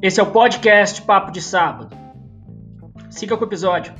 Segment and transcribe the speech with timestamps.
[0.00, 1.90] Esse é o podcast Papo de Sábado.
[3.10, 3.92] Siga com o episódio.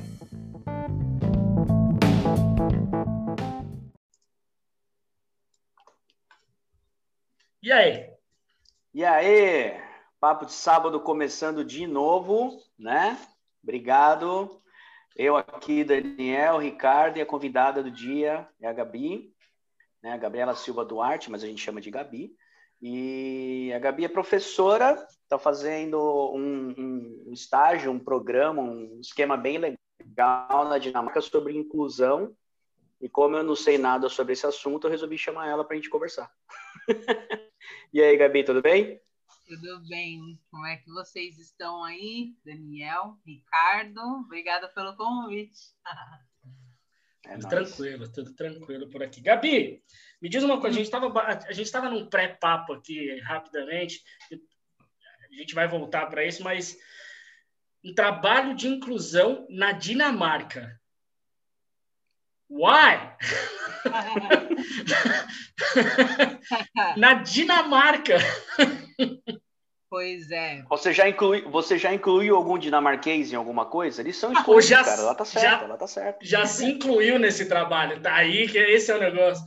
[7.61, 8.09] E aí?
[8.93, 9.77] E aí?
[10.21, 13.19] Papo de Sábado começando de novo, né?
[13.61, 14.61] Obrigado.
[15.17, 19.33] Eu aqui, Daniel, Ricardo e a convidada do dia é a Gabi,
[20.01, 20.13] né?
[20.13, 22.33] A Gabriela Silva Duarte, mas a gente chama de Gabi.
[22.81, 25.99] E a Gabi é professora, está fazendo
[26.33, 32.35] um, um, estágio, um programa, um esquema bem legal na Dinamarca sobre inclusão.
[33.01, 35.77] E como eu não sei nada sobre esse assunto, eu resolvi chamar ela para a
[35.77, 36.31] gente conversar.
[37.93, 38.99] e aí, Gabi, tudo bem?
[39.47, 40.39] Tudo bem.
[40.51, 43.99] Como é que vocês estão aí, Daniel, Ricardo?
[44.23, 45.73] Obrigada pelo convite.
[47.25, 49.21] É tudo tranquilo, tudo tranquilo por aqui.
[49.21, 49.83] Gabi,
[50.21, 55.35] me diz uma coisa, a gente estava a gente estava num pré-papo aqui rapidamente, a
[55.35, 56.77] gente vai voltar para isso, mas
[57.83, 60.79] um trabalho de inclusão na Dinamarca.
[62.49, 63.15] Why?
[66.97, 68.17] na Dinamarca.
[69.89, 70.61] Pois é.
[70.69, 74.01] Você já, inclui, você já incluiu algum dinamarquês em alguma coisa?
[74.01, 75.01] Eles são escolhidos, já, cara.
[75.01, 76.19] Ela tá certa, já, ela tá certa.
[76.23, 77.99] Já se incluiu nesse trabalho.
[77.99, 79.43] Tá aí que esse é o negócio.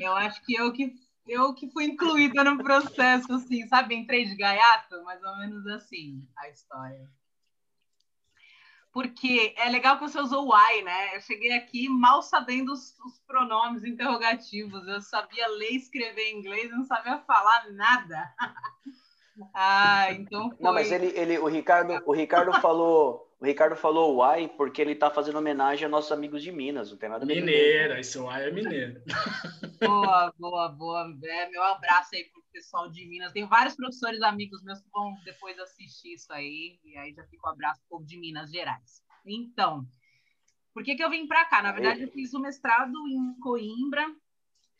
[0.00, 0.94] Eu acho que eu que,
[1.26, 3.94] eu que fui incluída no processo, assim, sabe?
[3.94, 7.06] Entrei de gaiato, mais ou menos assim, a história.
[8.90, 11.16] Porque é legal que você usou o I, né?
[11.16, 14.88] Eu cheguei aqui mal sabendo os, os pronomes interrogativos.
[14.88, 18.32] Eu sabia ler e escrever em inglês, não sabia falar nada.
[19.52, 20.58] Ah, então foi.
[20.60, 24.94] Não, mas ele, ele, o Ricardo, o Ricardo falou, o Ricardo falou uai porque ele
[24.94, 27.36] tá fazendo homenagem a nossos amigos de Minas, não tem nada a ver.
[27.36, 29.02] Mineira, esse uai é mineiro.
[29.80, 31.18] Boa, boa, boa.
[31.24, 33.32] É, meu abraço aí pro pessoal de Minas.
[33.32, 37.48] Tenho vários professores amigos meus que vão depois assistir isso aí, e aí já fica
[37.48, 39.02] um abraço pro povo de Minas Gerais.
[39.26, 39.84] Então,
[40.72, 41.62] por que que eu vim para cá?
[41.62, 44.06] Na verdade, eu fiz o mestrado em Coimbra.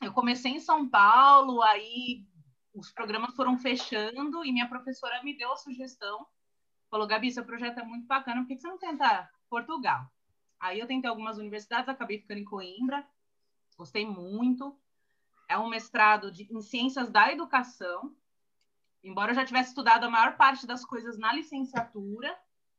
[0.02, 2.24] Eu comecei em São Paulo, aí
[2.74, 6.26] os programas foram fechando e minha professora me deu a sugestão,
[6.90, 10.10] falou, Gabi, seu projeto é muito bacana, por que você não tenta Portugal?
[10.58, 13.06] Aí eu tentei algumas universidades, acabei ficando em Coimbra,
[13.76, 14.76] gostei muito.
[15.48, 18.14] É um mestrado de, em ciências da educação.
[19.02, 22.36] Embora eu já tivesse estudado a maior parte das coisas na licenciatura,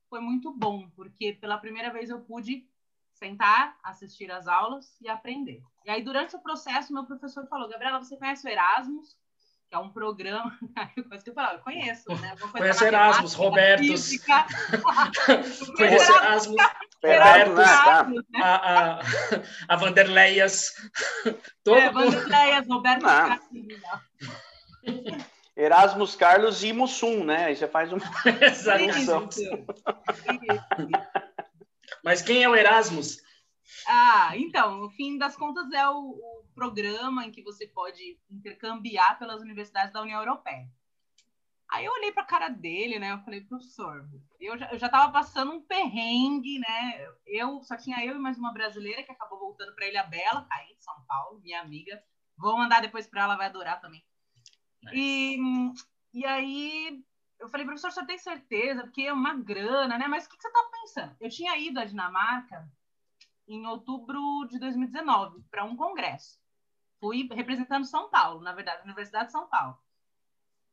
[0.10, 2.68] foi muito bom, porque pela primeira vez eu pude
[3.14, 5.64] sentar, assistir às aulas e aprender.
[5.86, 9.16] E aí, durante o processo, meu professor falou: Gabriela, você conhece o Erasmus?
[9.70, 10.58] Que é um programa.
[11.10, 12.36] Coisa que eu falava, eu conheço, né?
[12.52, 14.12] Conhece Erasmus, Robertos.
[15.76, 16.62] Conhece Erasmus,
[17.04, 18.42] Robertos, né?
[18.42, 19.00] a, a,
[19.68, 20.74] a Vanderleias.
[21.64, 23.40] Todo é, Vanderleias, Roberto ah.
[25.58, 27.46] Erasmus Carlos e Mussum, né?
[27.46, 28.00] Aí você faz uma
[28.92, 29.30] junção.
[32.04, 33.18] Mas quem é o Erasmus?
[33.88, 39.20] Ah, então, no fim das contas é o, o programa em que você pode intercambiar
[39.20, 40.68] pelas universidades da União Europeia.
[41.68, 43.12] Aí eu olhei para a cara dele, né?
[43.12, 44.08] Eu falei, professor,
[44.40, 47.08] eu já, eu já tava passando um perrengue, né?
[47.26, 50.72] Eu só tinha eu e mais uma brasileira que acabou voltando para Ilha Bela, aí
[50.72, 52.02] em São Paulo, minha amiga.
[52.38, 54.04] Vou mandar depois para ela, vai adorar também.
[54.84, 54.96] Nice.
[54.96, 55.38] E,
[56.14, 57.04] e aí
[57.40, 58.84] eu falei, professor, você tem certeza?
[58.84, 60.08] Porque é uma grana, né?
[60.08, 61.16] Mas o que, que você tá pensando?
[61.20, 62.72] Eu tinha ido à Dinamarca
[63.48, 66.45] em outubro de 2019 para um congresso
[67.06, 69.78] fui representando São Paulo, na verdade, Universidade de São Paulo.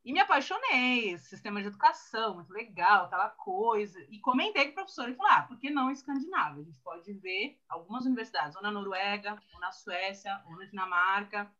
[0.04, 4.00] E me apaixonei, sistema de educação, muito legal, aquela coisa.
[4.10, 6.62] E comentei com o professor e falei, ah, por que não Escandinávia?
[6.62, 11.53] A gente pode ver algumas universidades, ou na Noruega, ou na Suécia, ou na Dinamarca,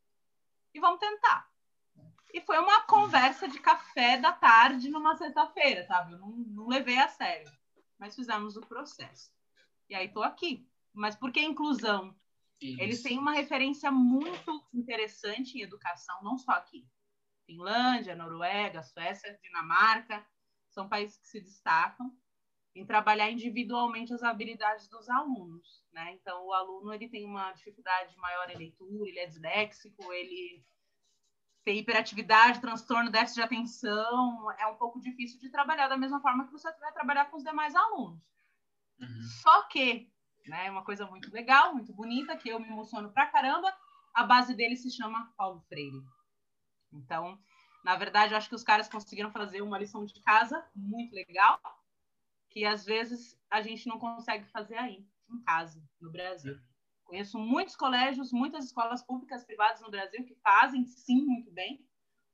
[0.75, 1.49] e vamos tentar.
[2.33, 6.15] E foi uma conversa de café da tarde numa sexta-feira, sabe?
[6.15, 7.53] Eu não, não levei a sério,
[7.99, 9.31] mas fizemos o processo.
[9.89, 10.67] E aí estou aqui.
[10.95, 12.17] Mas por que inclusão?
[12.71, 12.81] Isso.
[12.81, 16.87] Eles têm uma referência muito interessante em educação, não só aqui.
[17.45, 20.25] Finlândia, Noruega, Suécia, Dinamarca,
[20.71, 22.17] são países que se destacam
[22.75, 26.13] em trabalhar individualmente as habilidades dos alunos, né?
[26.15, 30.65] Então, o aluno ele tem uma dificuldade maior em leitura, ele é disléxico, ele
[31.65, 36.47] tem hiperatividade, transtorno, déficit de atenção, é um pouco difícil de trabalhar da mesma forma
[36.47, 38.23] que você vai trabalhar com os demais alunos.
[38.99, 39.23] Uhum.
[39.43, 40.12] Só que
[40.47, 40.67] né?
[40.67, 43.73] É uma coisa muito legal, muito bonita, que eu me emociono pra caramba.
[44.15, 46.03] A base dele se chama Paulo Freire.
[46.93, 47.39] Então,
[47.85, 51.61] na verdade, eu acho que os caras conseguiram fazer uma lição de casa muito legal,
[52.51, 56.61] que às vezes a gente não consegue fazer aí, em casa, no Brasil.
[57.05, 61.85] Conheço muitos colégios, muitas escolas públicas, privadas no Brasil que fazem sim muito bem,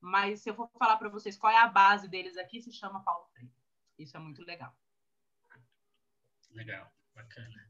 [0.00, 3.02] mas se eu for falar para vocês qual é a base deles aqui, se chama
[3.02, 3.52] Paulo Freire.
[3.99, 4.72] Isso é muito legal.
[6.52, 7.69] Legal, bacana.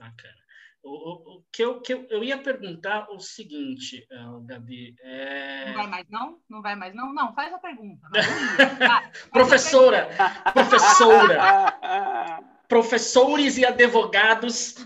[0.00, 0.34] Bacana.
[0.82, 4.96] O, o, o que, eu, que eu, eu ia perguntar o seguinte, uh, Gabi.
[5.02, 5.66] É...
[5.66, 6.40] Não vai mais, não?
[6.48, 7.12] Não vai mais, não?
[7.12, 8.08] Não, faz a pergunta.
[9.30, 10.08] professora,
[10.54, 14.76] professora, professores e advogados.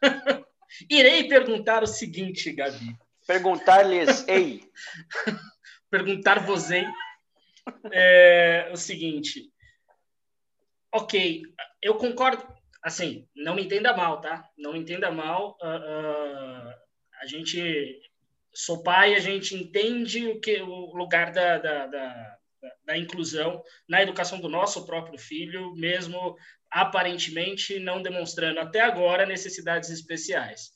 [0.88, 2.96] Irei perguntar o seguinte, Gabi.
[3.26, 4.62] Perguntar-lhes, ei.
[5.90, 6.86] Perguntar-vos, ei.
[7.90, 9.50] É, o seguinte.
[10.92, 11.42] Ok,
[11.82, 12.46] eu concordo
[12.86, 14.48] assim, não me entenda mal, tá?
[14.56, 15.58] Não me entenda mal.
[15.60, 16.74] Uh, uh,
[17.20, 18.00] a gente,
[18.54, 22.36] sou pai, a gente entende o que o lugar da, da, da,
[22.84, 26.36] da, inclusão na educação do nosso próprio filho, mesmo
[26.70, 30.70] aparentemente não demonstrando até agora necessidades especiais.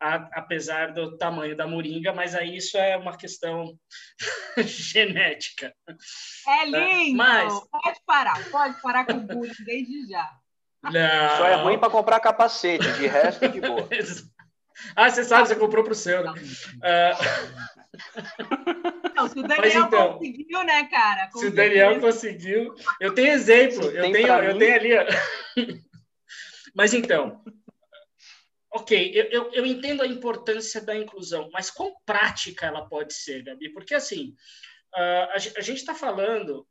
[0.00, 3.78] Apesar do tamanho da moringa, mas aí isso é uma questão
[4.66, 5.72] genética.
[6.48, 7.16] É lindo!
[7.16, 7.52] Mas...
[7.70, 10.28] Pode parar, pode parar com o bullying desde já.
[10.82, 11.36] Não.
[11.36, 13.88] Só é ruim para comprar capacete, de resto de boa.
[14.96, 16.22] ah, você sabe, você comprou para o seu.
[16.32, 16.32] Né?
[19.14, 21.30] Não, se o Daniel então, conseguiu, né, cara?
[21.30, 22.74] Se o Daniel conseguiu.
[22.98, 24.90] Eu tenho exemplo, eu tenho, eu tenho ali.
[26.74, 27.44] Mas então,
[28.72, 33.42] ok, eu, eu, eu, entendo a importância da inclusão, mas quão prática ela pode ser,
[33.42, 33.68] Gabi?
[33.68, 34.34] Porque assim,
[34.94, 36.66] uh, a, a gente está falando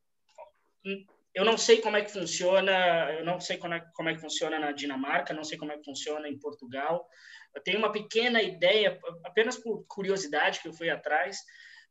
[1.33, 2.71] eu não sei como é que funciona,
[3.13, 5.77] eu não sei como é, como é que funciona na Dinamarca, não sei como é
[5.77, 7.07] que funciona em Portugal.
[7.55, 11.37] Eu tenho uma pequena ideia, apenas por curiosidade que eu fui atrás.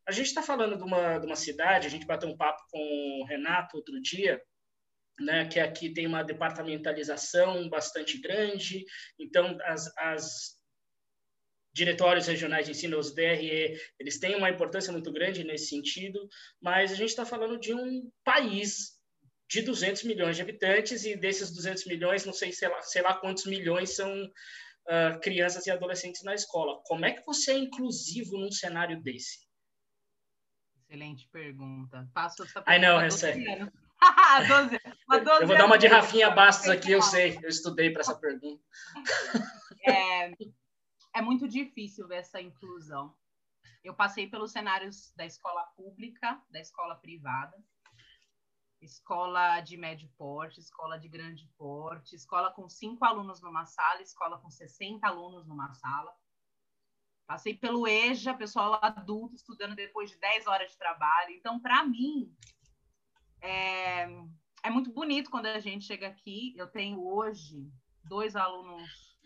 [0.07, 3.21] A gente está falando de uma, de uma cidade, a gente bateu um papo com
[3.23, 4.43] o Renato outro dia,
[5.19, 8.85] né, que aqui tem uma departamentalização bastante grande,
[9.19, 10.61] então as, as
[11.73, 16.27] diretórios regionais de ensino, os DRE, eles têm uma importância muito grande nesse sentido,
[16.61, 19.00] mas a gente está falando de um país
[19.51, 23.15] de 200 milhões de habitantes e desses 200 milhões, não sei, sei lá, sei lá
[23.15, 26.81] quantos milhões são uh, crianças e adolescentes na escola.
[26.85, 29.41] Como é que você é inclusivo num cenário desse?
[30.89, 32.09] Excelente pergunta.
[32.15, 32.71] Passo essa pergunta.
[32.71, 33.35] Ai, não, essa é.
[33.35, 34.79] 12,
[35.25, 38.15] 12 eu vou dar uma de Rafinha Bastos aqui, eu sei, eu estudei para essa
[38.15, 38.63] pergunta.
[39.83, 40.31] É,
[41.17, 43.17] é muito difícil ver essa inclusão.
[43.83, 47.57] Eu passei pelos cenários da escola pública, da escola privada,
[48.81, 54.39] escola de médio porte, escola de grande porte, escola com cinco alunos numa sala, escola
[54.39, 56.15] com 60 alunos numa sala.
[57.27, 61.31] Passei pelo EJA, pessoal adulto estudando depois de 10 horas de trabalho.
[61.33, 62.35] Então, para mim,
[63.41, 64.09] é,
[64.65, 66.55] é muito bonito quando a gente chega aqui.
[66.57, 67.71] Eu tenho hoje
[68.03, 69.17] dois alunos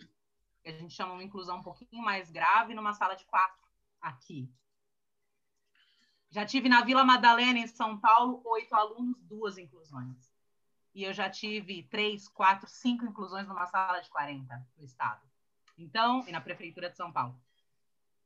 [0.63, 3.63] que a gente chama uma inclusão um pouquinho mais grave numa sala de quatro
[4.01, 4.53] aqui.
[6.35, 10.35] Já tive na Vila Madalena, em São Paulo, oito alunos, duas inclusões.
[10.93, 15.25] E eu já tive três, quatro, cinco inclusões numa sala de 40 no estado.
[15.79, 17.41] Então, e na Prefeitura de São Paulo.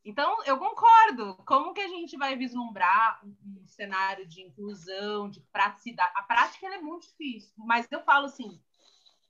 [0.02, 1.34] Então, eu concordo.
[1.44, 6.10] Como que a gente vai vislumbrar um, cenário de inclusão, de praticidade?
[6.14, 8.58] A prática é muito difícil, mas eu falo assim,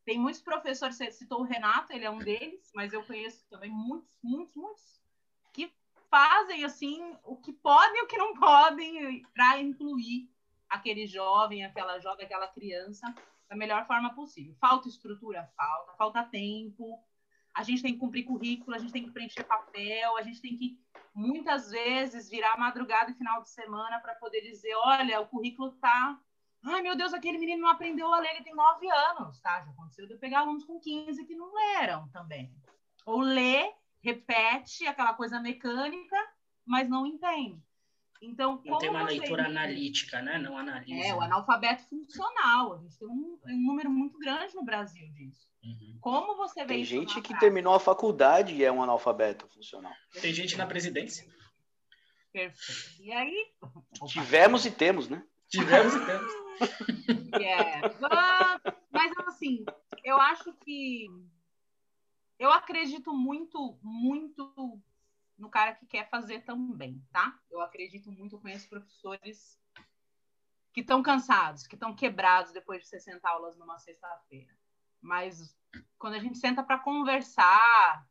[0.05, 3.73] tem muitos professores, você citou o Renato, ele é um deles, mas eu conheço também
[3.73, 4.98] muitos, muitos, muitos
[6.11, 10.31] fazem assim o que podem e o que não podem para incluir
[10.69, 13.15] aquele jovem, aquela jovem, aquela criança
[13.49, 14.55] da melhor forma possível.
[14.61, 17.03] Falta estrutura, falta, falta tempo.
[17.55, 20.57] A gente tem que cumprir currículo, a gente tem que preencher papel, a gente tem
[20.57, 20.79] que
[21.15, 26.21] muitas vezes virar madrugada e final de semana para poder dizer, olha, o currículo tá
[26.65, 29.63] Ai, meu Deus, aquele menino não aprendeu a ler, ele tem nove anos, tá?
[29.63, 32.53] Já aconteceu de eu pegar alunos com 15 que não leram também.
[33.07, 36.17] Ou ler repete aquela coisa mecânica,
[36.65, 37.63] mas não entende.
[38.21, 40.39] Então, não tem uma leitura analítica, né?
[40.39, 41.07] Não analisa.
[41.07, 42.75] É, o analfabeto funcional.
[42.75, 45.47] A gente tem um, um número muito grande no Brasil disso.
[45.63, 45.99] Uhum.
[46.01, 47.41] Como você vê Tem gente que prática?
[47.41, 49.93] terminou a faculdade e é um analfabeto funcional.
[50.21, 51.29] Tem gente na presidência.
[52.33, 53.03] Perfeito.
[53.03, 53.53] E aí?
[54.09, 55.23] Tivemos e temos, né?
[55.49, 56.33] Tivemos e temos.
[57.39, 57.95] Yeah.
[58.91, 59.65] Mas, assim,
[60.05, 61.07] eu acho que
[62.39, 64.83] eu acredito muito, muito
[65.37, 67.39] no cara que quer fazer também, tá?
[67.51, 69.59] Eu acredito muito, eu conheço professores
[70.73, 74.57] que estão cansados, que estão quebrados depois de 60 aulas numa sexta-feira.
[75.01, 75.57] Mas
[75.99, 78.07] quando a gente senta para conversar,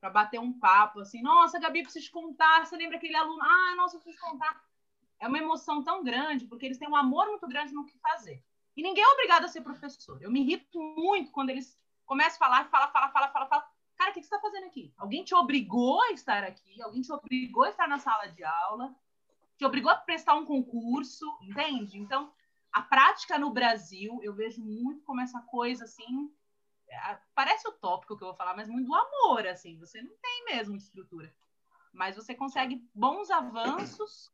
[0.00, 3.42] para bater um papo, assim, nossa, Gabi, preciso te contar, você lembra aquele aluno?
[3.42, 4.62] Ah, nossa, preciso te contar.
[5.18, 8.42] É uma emoção tão grande, porque eles têm um amor muito grande no que fazer.
[8.76, 10.22] E ninguém é obrigado a ser professor.
[10.22, 11.79] Eu me irrito muito quando eles
[12.10, 13.64] começam a falar, fala, fala, fala, fala, fala.
[13.96, 14.92] Cara, o que você está fazendo aqui?
[14.98, 16.82] Alguém te obrigou a estar aqui?
[16.82, 18.92] Alguém te obrigou a estar na sala de aula?
[19.56, 21.24] Te obrigou a prestar um concurso?
[21.40, 21.98] Entende?
[21.98, 22.32] Então,
[22.72, 26.32] A prática no Brasil, eu vejo muito como essa coisa assim,
[26.88, 30.44] é, parece utópico que eu vou falar, mas muito do amor, assim, você não tem
[30.46, 31.32] mesmo estrutura.
[31.92, 34.32] Mas você consegue bons avanços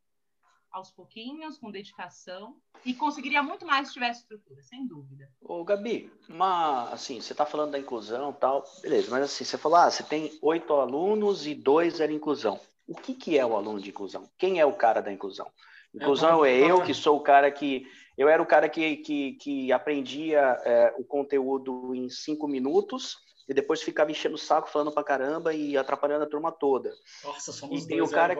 [0.76, 5.28] aos pouquinhos, com dedicação, e conseguiria muito mais se tivesse estrutura, sem dúvida.
[5.40, 9.78] Ô, Gabi, uma, assim, você está falando da inclusão tal, beleza, mas assim, você falou,
[9.78, 12.61] ah, você tem oito alunos e dois eram inclusão.
[12.87, 14.28] O que, que é o aluno de inclusão?
[14.38, 15.50] Quem é o cara da inclusão?
[15.95, 17.87] Inclusão é, é eu, que sou o cara que.
[18.18, 23.16] Eu era o cara que, que, que aprendia é, o conteúdo em cinco minutos
[23.49, 26.95] e depois ficava enchendo o saco falando pra caramba e atrapalhando a turma toda.
[27.25, 28.37] Nossa, somos e tem o cara,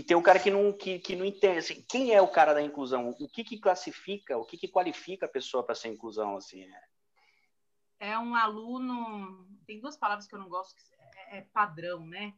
[0.00, 1.58] E tem o cara que não, que, que não entende.
[1.58, 3.14] Assim, quem é o cara da inclusão?
[3.20, 6.38] O que, que classifica, o que, que qualifica a pessoa para ser inclusão?
[6.38, 8.12] Assim, é?
[8.12, 9.46] é um aluno.
[9.66, 10.82] Tem duas palavras que eu não gosto, que
[11.30, 12.32] é, é padrão, né?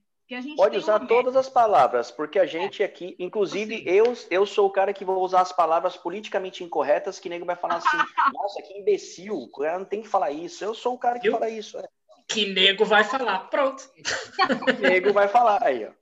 [0.57, 4.93] Pode usar todas as palavras, porque a gente aqui, inclusive eu, eu sou o cara
[4.93, 7.89] que vou usar as palavras politicamente incorretas, que nego vai falar assim,
[8.35, 10.65] nossa, que imbecil, o cara não tem que falar isso.
[10.65, 11.79] Eu sou o cara que eu, fala isso.
[11.79, 11.89] É.
[12.27, 13.89] Que nego vai falar, pronto.
[14.81, 15.93] nego vai falar, aí, ó.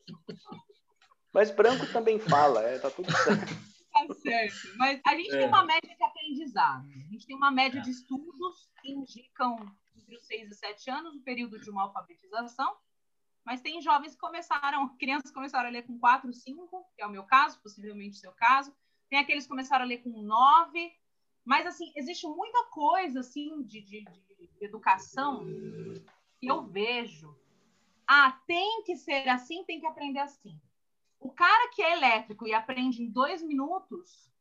[1.32, 3.70] Mas branco também fala, é, tá tudo certo.
[3.92, 4.76] Tá certo.
[4.76, 5.38] Mas a gente é.
[5.38, 6.88] tem uma média de aprendizado.
[6.88, 9.56] A gente tem uma média de estudos que indicam
[9.96, 12.76] entre os 6 e 7 anos, o período de uma alfabetização,
[13.44, 17.06] mas tem jovens que começaram, crianças que começaram a ler com 4, 5, que é
[17.06, 18.72] o meu caso, possivelmente o seu caso.
[19.08, 20.92] Tem aqueles que começaram a ler com 9.
[21.44, 25.44] Mas, assim, existe muita coisa, assim, de, de, de educação
[26.38, 27.36] que eu vejo.
[28.06, 30.60] Ah, tem que ser assim, tem que aprender assim.
[31.20, 34.32] O cara que é elétrico e aprende em dois minutos,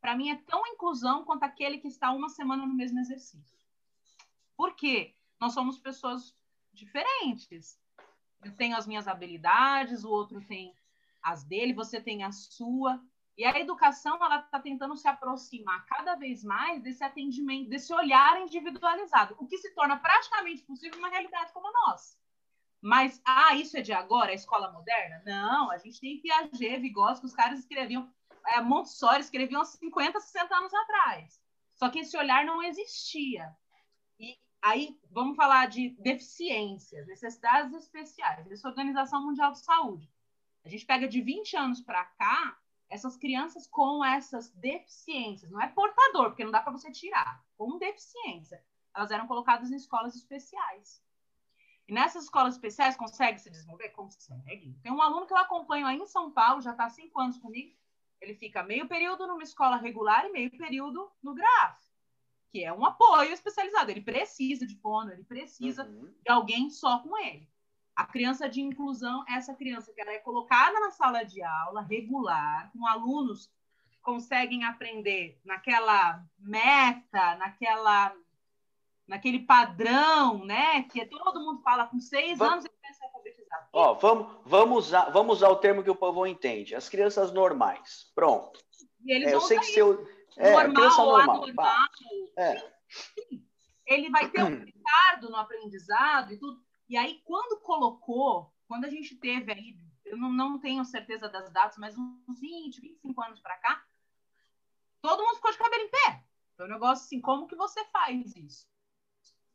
[0.00, 3.58] para mim é tão inclusão quanto aquele que está uma semana no mesmo exercício.
[4.56, 5.14] Por quê?
[5.38, 6.34] Nós somos pessoas
[6.72, 7.78] diferentes
[8.44, 10.74] eu tenho as minhas habilidades, o outro tem
[11.22, 13.00] as dele, você tem a sua.
[13.36, 18.40] E a educação ela está tentando se aproximar cada vez mais desse atendimento, desse olhar
[18.40, 22.18] individualizado, o que se torna praticamente possível uma realidade como a nossa.
[22.80, 25.22] Mas, ah, isso é de agora, a escola moderna?
[25.24, 28.10] Não, a gente tem Piaget, Vygotsky, os caras escreviam,
[28.46, 31.40] é, Montessori escreviam 50, 60 anos atrás.
[31.74, 33.54] Só que esse olhar não existia.
[34.18, 40.10] E Aí vamos falar de deficiências, necessidades especiais, essa Organização Mundial de Saúde.
[40.64, 42.58] A gente pega de 20 anos para cá,
[42.90, 47.78] essas crianças com essas deficiências, não é portador, porque não dá para você tirar, com
[47.78, 48.62] deficiência,
[48.94, 51.02] elas eram colocadas em escolas especiais.
[51.90, 53.88] E nessas escolas especiais, consegue se desenvolver?
[53.88, 54.78] Consegue.
[54.80, 57.36] Tem um aluno que eu acompanho aí em São Paulo, já está há cinco anos
[57.36, 57.74] comigo,
[58.20, 61.90] ele fica meio período numa escola regular e meio período no GRAF
[62.52, 63.90] que é um apoio especializado.
[63.90, 66.12] Ele precisa de fono, ele precisa uhum.
[66.20, 67.48] de alguém só com ele.
[67.94, 71.82] A criança de inclusão é essa criança que ela é colocada na sala de aula
[71.82, 73.48] regular, com alunos
[73.90, 78.12] que conseguem aprender naquela meta, naquela
[79.10, 80.84] naquele padrão, né?
[80.84, 83.66] Que todo mundo fala com seis vamos, anos ele pensa alfabetizado.
[83.72, 86.76] Ó, vamos, vamos, usar, vamos usar o termo que o povo entende.
[86.76, 88.10] As crianças normais.
[88.14, 88.60] Pronto.
[89.08, 91.42] É, eu sei que seu é, normal, normal.
[91.42, 91.88] anormal.
[92.38, 92.72] É.
[93.84, 96.62] Ele vai ter um retardo no aprendizado e tudo.
[96.88, 101.50] E aí, quando colocou, quando a gente teve aí, eu não, não tenho certeza das
[101.50, 103.84] datas, mas uns 20, 25 anos para cá,
[105.02, 106.24] todo mundo ficou de cabelo em pé.
[106.56, 108.70] Foi um negócio assim, como que você faz isso?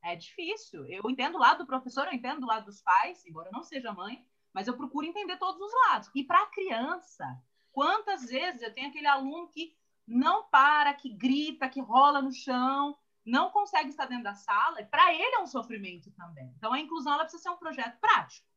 [0.06, 0.86] É difícil.
[0.86, 3.64] Eu entendo o lado do professor, eu entendo o lado dos pais, embora eu não
[3.64, 6.12] seja mãe, mas eu procuro entender todos os lados.
[6.14, 7.26] E para a criança,
[7.72, 9.76] quantas vezes eu tenho aquele aluno que
[10.08, 12.96] não para, que grita, que rola no chão,
[13.26, 16.54] não consegue estar dentro da sala, e para ele é um sofrimento também.
[16.56, 18.48] Então, a inclusão ela precisa ser um projeto prático.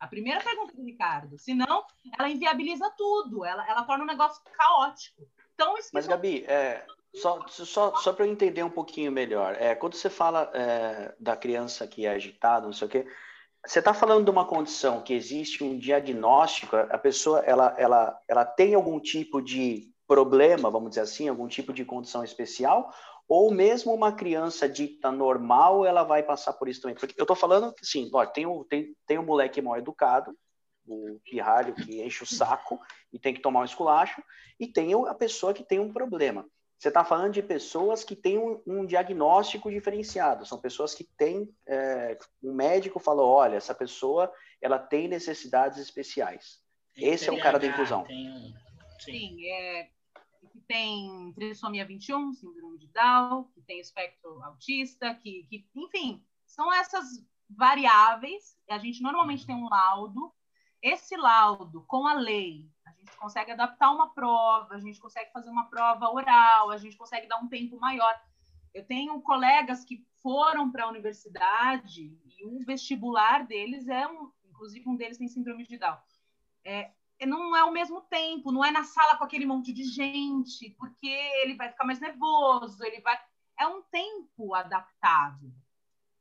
[0.00, 1.38] A primeira pergunta do Ricardo.
[1.38, 1.84] Senão,
[2.18, 5.28] ela inviabiliza tudo, ela, ela torna um negócio caótico.
[5.54, 9.94] Então, Mas, Gabi, é, só, só, só para eu entender um pouquinho melhor, é, quando
[9.94, 13.06] você fala é, da criança que é agitada, não sei o quê,
[13.66, 18.44] você está falando de uma condição que existe um diagnóstico, a pessoa ela, ela, ela
[18.44, 22.92] tem algum tipo de problema, vamos dizer assim, algum tipo de condição especial,
[23.26, 26.94] ou mesmo uma criança dita normal, ela vai passar por isso também.
[26.94, 30.36] Porque eu estou falando que, sim, ó, tem, um, tem, tem um moleque mal educado,
[30.86, 32.78] o pirralho que enche o saco
[33.10, 34.22] e tem que tomar um esculacho,
[34.60, 36.46] e tem a pessoa que tem um problema.
[36.84, 41.48] Você está falando de pessoas que têm um, um, diagnóstico diferenciado, são pessoas que têm,
[41.66, 46.62] é, um médico falou, olha, essa pessoa, ela tem necessidades especiais.
[46.94, 48.04] Esse é o cara da inclusão.
[48.04, 48.54] Sim,
[49.00, 49.88] Sim é,
[50.52, 56.70] que tem trissomia 21, síndrome de Down, que tem espectro autista, que, que enfim, são
[56.70, 57.06] essas
[57.48, 58.58] variáveis.
[58.68, 60.34] A gente normalmente tem um laudo.
[60.82, 65.48] Esse laudo, com a lei, a gente consegue adaptar uma prova, a gente consegue fazer
[65.48, 68.14] uma prova oral, a gente consegue dar um tempo maior.
[68.74, 74.86] Eu tenho colegas que foram para a universidade e o vestibular deles é um, inclusive
[74.86, 75.96] um deles tem síndrome de Down.
[76.66, 76.90] É,
[77.26, 81.08] não é o mesmo tempo, não é na sala com aquele monte de gente, porque
[81.42, 83.18] ele vai ficar mais nervoso, ele vai.
[83.58, 85.50] É um tempo adaptável.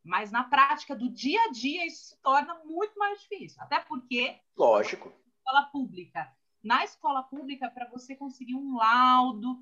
[0.02, 3.62] Mas na prática do dia a dia isso se torna muito mais difícil.
[3.62, 4.40] Até porque.
[4.56, 5.12] Lógico.
[5.38, 6.32] Escola pública.
[6.64, 9.62] Na escola pública, para você conseguir um laudo,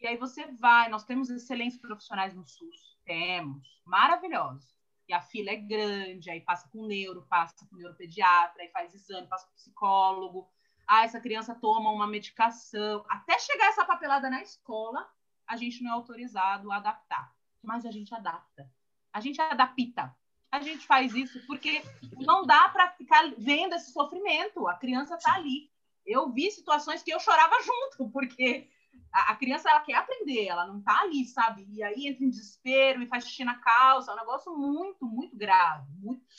[0.00, 0.88] e aí você vai.
[0.88, 2.98] Nós temos excelentes profissionais no SUS.
[3.04, 3.80] Temos.
[3.84, 4.76] Maravilhosos.
[5.08, 9.28] E a fila é grande, aí passa com neuro, passa com neuropediatra, aí faz exame,
[9.28, 10.50] passa com psicólogo.
[10.86, 13.04] Ah, essa criança toma uma medicação.
[13.08, 15.08] Até chegar essa papelada na escola,
[15.46, 17.34] a gente não é autorizado a adaptar.
[17.62, 18.68] Mas a gente adapta
[19.16, 20.14] a gente adapta.
[20.52, 21.82] A gente faz isso porque
[22.18, 24.68] não dá para ficar vendo esse sofrimento.
[24.68, 25.70] A criança está ali.
[26.06, 28.68] Eu vi situações que eu chorava junto, porque
[29.12, 31.66] a, a criança ela quer aprender, ela não está ali, sabe?
[31.70, 34.10] E aí entra em desespero e faz xixi na calça.
[34.10, 35.86] É um negócio muito, muito grave.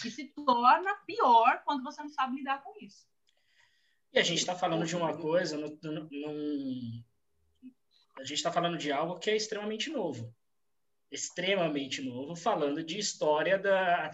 [0.01, 3.07] Que se torna pior quando você não sabe lidar com isso.
[4.13, 7.03] E a gente está falando de uma coisa, no, no, no,
[8.17, 10.33] a gente está falando de algo que é extremamente novo
[11.12, 14.09] extremamente novo, falando de história da,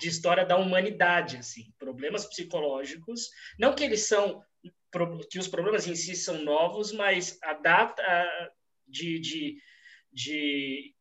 [0.00, 4.42] de história da humanidade, assim, problemas psicológicos, não que eles são
[5.30, 8.02] que os problemas em si são novos, mas a data
[8.86, 9.56] de, de,
[10.12, 10.94] de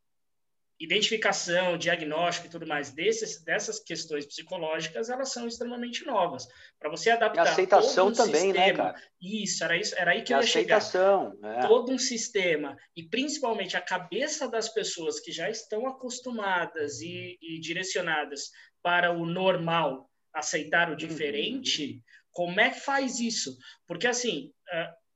[0.84, 6.48] identificação, diagnóstico e tudo mais desses, dessas questões psicológicas, elas são extremamente novas.
[6.80, 7.46] Para você adaptar.
[7.46, 9.04] E aceitação um também, né, sistema, né, cara?
[9.22, 11.64] Isso, era, isso, era aí que e eu ia aceitação, chegar.
[11.64, 11.68] É.
[11.68, 17.60] Todo um sistema, e principalmente a cabeça das pessoas que já estão acostumadas e, e
[17.60, 18.50] direcionadas
[18.82, 22.02] para o normal, aceitar o diferente, uhum.
[22.32, 23.56] como é que faz isso?
[23.86, 24.52] Porque, assim,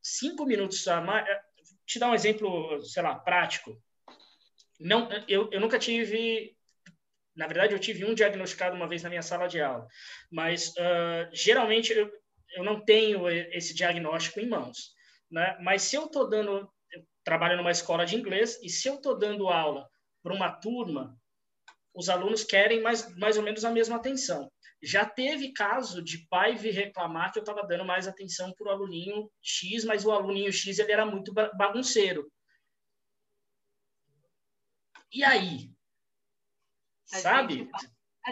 [0.04, 1.26] cinco minutos a mais.
[1.88, 3.80] Te dar um exemplo, sei lá, prático
[4.80, 6.56] não, eu, eu nunca tive.
[7.36, 9.88] Na verdade, eu tive um diagnosticado uma vez na minha sala de aula,
[10.32, 12.10] mas uh, geralmente eu,
[12.56, 14.94] eu não tenho esse diagnóstico em mãos.
[15.30, 15.58] Né?
[15.62, 16.70] Mas se eu estou dando.
[16.92, 19.90] Eu trabalho numa escola de inglês, e se eu estou dando aula
[20.24, 21.18] para uma turma,
[21.94, 24.50] os alunos querem mais, mais ou menos a mesma atenção.
[24.84, 28.72] Já teve caso de pai vir reclamar que eu estava dando mais atenção para o
[28.72, 32.30] aluninho X, mas o aluninho X ele era muito bagunceiro.
[35.12, 35.70] E aí?
[37.14, 37.70] A Sabe?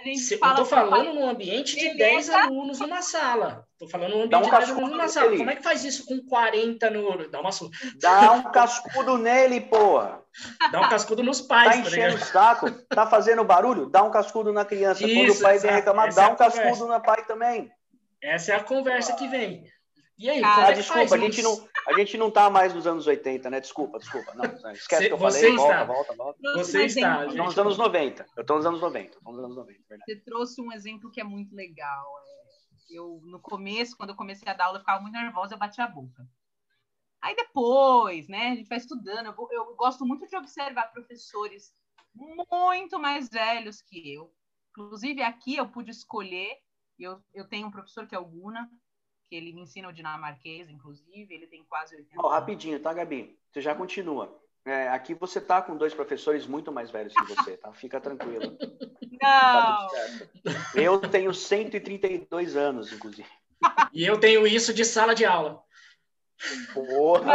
[0.04, 3.68] Gente, eu estou falando num ambiente de 10 alunos numa sala.
[3.74, 5.26] Estou falando num ambiente um de 10 alunos numa sala.
[5.28, 5.38] Nele.
[5.38, 7.30] Como é que faz isso com 40 no.
[7.30, 7.52] Dá uma
[7.98, 10.24] Dá um cascudo nele, porra.
[10.72, 11.70] Dá um cascudo nos pais.
[11.70, 12.72] Tá enchendo tá o saco?
[12.88, 13.88] Tá fazendo barulho?
[13.88, 15.06] Dá um cascudo na criança.
[15.06, 17.72] Isso, Quando o pai vem reclamar, dá é um cascudo na pai também.
[18.20, 19.64] Essa é a conversa que vem.
[20.18, 23.08] E aí, Cara, é desculpa, a gente, não, a gente não tá mais nos anos
[23.08, 23.60] 80, né?
[23.60, 24.34] Desculpa, desculpa.
[24.34, 25.50] Não, esquece que eu falei.
[25.50, 25.84] Está.
[25.84, 26.54] Volta, volta, volta.
[26.54, 27.24] Você está.
[27.26, 28.26] Eu estou nos anos 90.
[28.36, 29.18] Eu estou nos anos 90.
[29.24, 32.06] Nos anos 90 Você trouxe um exemplo que é muito legal.
[32.28, 35.60] É, eu, no começo, quando eu comecei a dar aula, eu ficava muito nervosa, eu
[35.60, 36.28] batia a boca.
[37.22, 39.28] Aí depois, né, a gente vai estudando.
[39.28, 41.74] Eu, eu gosto muito de observar professores
[42.14, 44.32] muito mais velhos que eu.
[44.72, 46.58] Inclusive, aqui eu pude escolher.
[47.00, 48.70] Eu, eu tenho um professor que é o Guna,
[49.34, 53.36] que ele me ensina o dinamarquês, inclusive, ele tem quase 80 oh, Rapidinho, tá, Gabi?
[53.52, 54.40] Você já continua.
[54.64, 57.74] É, aqui você tá com dois professores muito mais velhos que você, tá?
[57.74, 58.56] Fica tranquilo.
[59.20, 59.88] Não!
[59.88, 59.90] Tá
[60.76, 63.28] eu tenho 132 anos, inclusive.
[63.92, 65.64] E eu tenho isso de sala de aula.
[66.72, 67.34] Porra!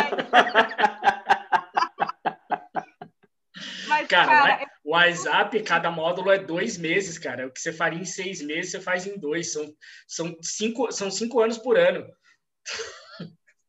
[3.89, 7.47] Mas, cara, cara o WhatsApp, cada módulo é dois meses, cara.
[7.47, 9.53] O que você faria em seis meses, você faz em dois.
[9.53, 9.71] São,
[10.07, 12.07] são, cinco, são cinco anos por ano.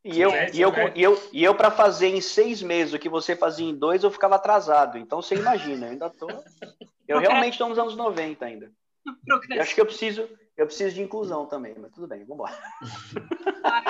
[0.02, 3.00] E eu, é, e eu, e eu, e eu para fazer em seis meses o
[3.00, 4.98] que você fazia em dois, eu ficava atrasado.
[4.98, 6.30] Então você imagina, eu ainda tô.
[7.06, 8.72] Eu realmente estou nos anos 90 ainda.
[9.50, 12.58] Eu acho que eu preciso, eu preciso de inclusão também, mas tudo bem, vamos embora.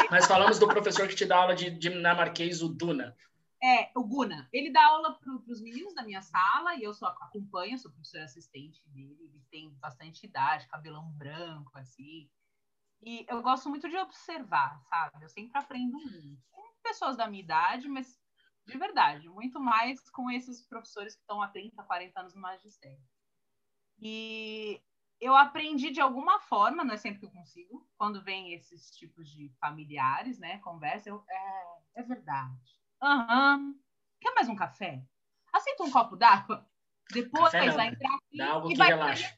[0.09, 3.15] Mas falamos do professor que te dá aula de dinamarquês, o Duna.
[3.61, 4.47] É, o Guna.
[4.53, 8.23] Ele dá aula para os meninos da minha sala e eu só acompanho, sou professora
[8.23, 9.17] assistente dele.
[9.19, 12.29] Ele tem bastante idade, cabelão branco, assim.
[13.01, 15.23] E eu gosto muito de observar, sabe?
[15.23, 16.41] Eu sempre aprendo muito.
[16.81, 18.17] Pessoas da minha idade, mas
[18.65, 23.03] de verdade, muito mais com esses professores que estão há 30, 40 anos no magistério.
[23.99, 24.81] E
[25.19, 29.29] eu aprendi de alguma forma, não é sempre que eu consigo, quando vem esses tipos
[29.29, 33.75] de familiares, né, conversa, eu, é, é verdade Aham.
[34.19, 35.01] Quer mais um café?
[35.53, 36.67] Aceita um copo d'água?
[37.11, 39.37] Depois vai entrar aqui Dá algo e que relaxa.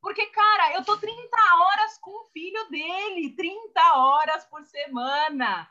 [0.00, 5.70] Porque, cara, eu tô 30 horas com o filho dele, 30 horas por semana.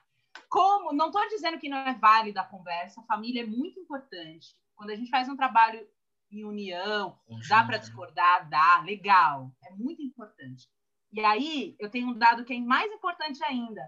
[0.49, 0.93] Como?
[0.93, 4.56] Não estou dizendo que não é válida a conversa, a família é muito importante.
[4.75, 5.86] Quando a gente faz um trabalho
[6.32, 10.69] em união, dá para discordar, dá, legal, é muito importante.
[11.12, 13.82] E aí, eu tenho um dado que é mais importante ainda.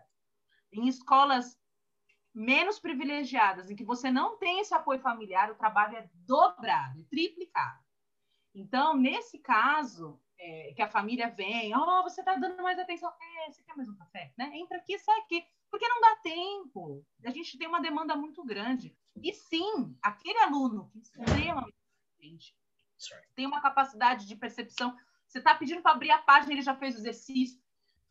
[0.74, 1.61] Em escolas
[2.34, 7.04] menos privilegiadas, em que você não tem esse apoio familiar, o trabalho é dobrado, é
[7.04, 7.80] triplicado.
[8.54, 13.52] Então, nesse caso, é, que a família vem, oh, você está dando mais atenção, é,
[13.52, 14.34] você quer mais um café?
[14.38, 14.52] Né?
[14.56, 17.06] Entra aqui, sai aqui, porque não dá tempo.
[17.26, 18.96] A gente tem uma demanda muito grande.
[19.22, 21.82] E sim, aquele aluno que é extremamente
[23.36, 24.96] tem uma capacidade de percepção.
[25.26, 27.60] Você está pedindo para abrir a página, ele já fez o exercício.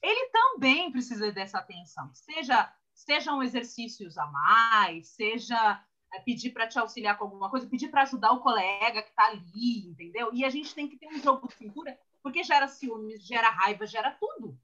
[0.03, 2.13] Ele também precisa dessa atenção.
[2.15, 2.73] Seja
[3.05, 5.83] sejam exercícios a mais, seja
[6.13, 9.27] é, pedir para te auxiliar com alguma coisa, pedir para ajudar o colega que está
[9.27, 10.31] ali, entendeu?
[10.33, 13.87] E a gente tem que ter um jogo de cintura, porque gera ciúmes, gera raiva,
[13.87, 14.59] gera tudo.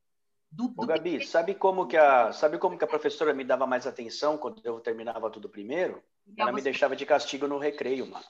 [0.50, 1.26] Do, do Ô, Gabi, que...
[1.26, 4.80] sabe como que a sabe como que a professora me dava mais atenção quando eu
[4.80, 6.02] terminava tudo primeiro?
[6.36, 8.24] Ela me deixava de castigo no recreio, mano.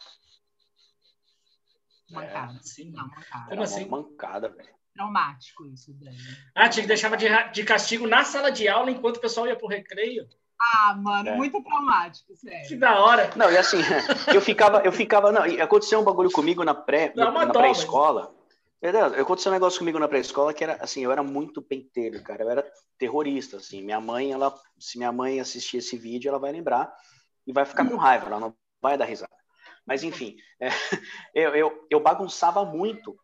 [2.11, 2.55] Mancada.
[2.55, 2.91] É, sim.
[2.91, 3.49] Não, mancada.
[3.49, 3.85] Como assim?
[3.87, 4.75] Mancada, velho.
[4.97, 6.17] Traumático isso, Dani.
[6.55, 9.55] Ah, tinha que deixar de, de castigo na sala de aula enquanto o pessoal ia
[9.55, 10.27] pro recreio.
[10.59, 11.37] Ah, mano, é.
[11.37, 12.67] muito traumático, sério.
[12.67, 13.31] Que da hora.
[13.37, 13.77] Não, e assim,
[14.35, 18.35] eu ficava, eu ficava, não, aconteceu um bagulho comigo na pré, não, na pré-escola.
[18.83, 18.95] Mas...
[19.19, 22.51] Aconteceu um negócio comigo na pré-escola que era, assim, eu era muito penteiro, cara, eu
[22.51, 26.91] era terrorista, assim, minha mãe, ela, se minha mãe assistir esse vídeo, ela vai lembrar
[27.47, 29.35] e vai ficar com raiva, ela não vai dar risada.
[29.85, 30.71] Mas, enfim, é,
[31.35, 33.17] eu, eu, eu bagunçava muito,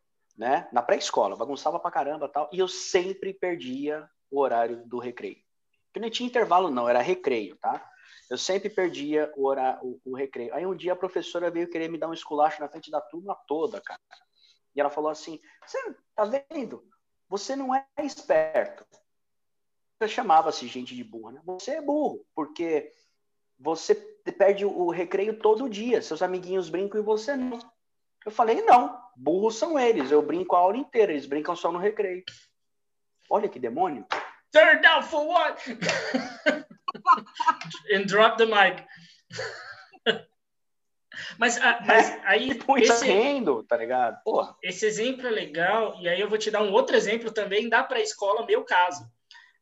[0.42, 0.68] né?
[0.72, 5.40] Na pré-escola, bagunçava pra caramba tal, e eu sempre perdia o horário do recreio.
[5.94, 7.88] Que não tinha intervalo, não, era recreio, tá?
[8.28, 10.52] Eu sempre perdia o, horário, o, o, recreio.
[10.52, 13.37] Aí um dia a professora veio querer me dar um esculacho na frente da turma
[13.46, 14.00] toda, cara.
[14.74, 15.78] E ela falou assim: Você
[16.16, 16.85] tá vendo?
[17.28, 18.85] Você não é esperto.
[20.09, 21.40] Chamava-se gente de burro, né?
[21.44, 22.92] Você é burro, porque
[23.57, 23.94] você
[24.37, 26.02] perde o recreio todo dia.
[26.02, 27.61] Seus amiguinhos brincam e você não.
[28.24, 30.11] Eu falei, não, burros são eles.
[30.11, 32.22] Eu brinco a aula inteira, eles brincam só no recreio.
[33.28, 34.06] Olha que demônio.
[34.52, 35.61] Turn down for what?
[37.92, 38.85] And drop the mic.
[41.38, 42.61] mas, ah, mas é, aí.
[42.78, 44.22] esse, rendo, tá ligado?
[44.22, 44.56] Porra.
[44.62, 47.82] Esse exemplo é legal, e aí eu vou te dar um outro exemplo também da
[47.82, 49.11] pré-escola, meu caso.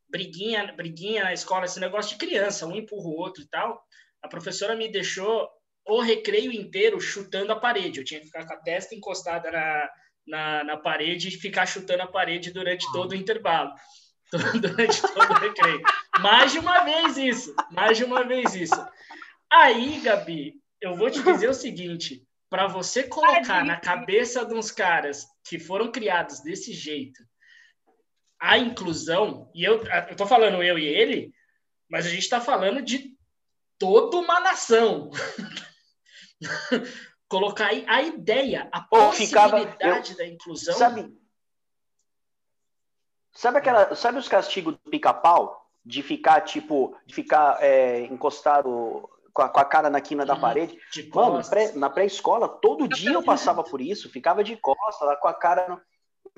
[0.09, 3.81] Briguinha, briguinha na escola, esse negócio de criança, um empurra o outro e tal.
[4.21, 5.49] A professora me deixou
[5.93, 7.99] o recreio inteiro chutando a parede.
[7.99, 9.89] Eu tinha que ficar com a testa encostada na,
[10.25, 13.73] na, na parede e ficar chutando a parede durante todo o intervalo.
[14.61, 15.81] durante todo o recreio.
[16.19, 17.53] Mais de uma vez isso.
[17.71, 18.87] Mais de uma vez isso.
[19.51, 24.71] Aí, Gabi, eu vou te dizer o seguinte: para você colocar na cabeça de uns
[24.71, 27.21] caras que foram criados desse jeito
[28.41, 31.31] a inclusão, e eu, eu tô falando eu e ele,
[31.87, 33.15] mas a gente está falando de
[33.77, 35.11] toda uma nação.
[37.31, 40.73] colocar aí a ideia, a possibilidade ficava, eu, da inclusão.
[40.73, 41.17] Sabe,
[43.31, 45.59] sabe, aquela, sabe os castigos do pica-pau?
[45.83, 50.35] De ficar, tipo, de ficar é, encostado com a, com a, cara na quina da
[50.35, 50.77] uhum, parede.
[51.11, 55.27] Mano, pré, na pré-escola, todo dia eu passava por isso, ficava de costas, lá com
[55.27, 55.67] a cara.
[55.67, 55.81] No...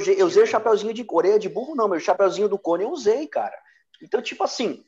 [0.06, 3.28] Eu usei o chapeuzinho de orelha de burro, não, meu chapeuzinho do cone eu usei,
[3.28, 3.58] cara.
[4.02, 4.86] Então, tipo assim,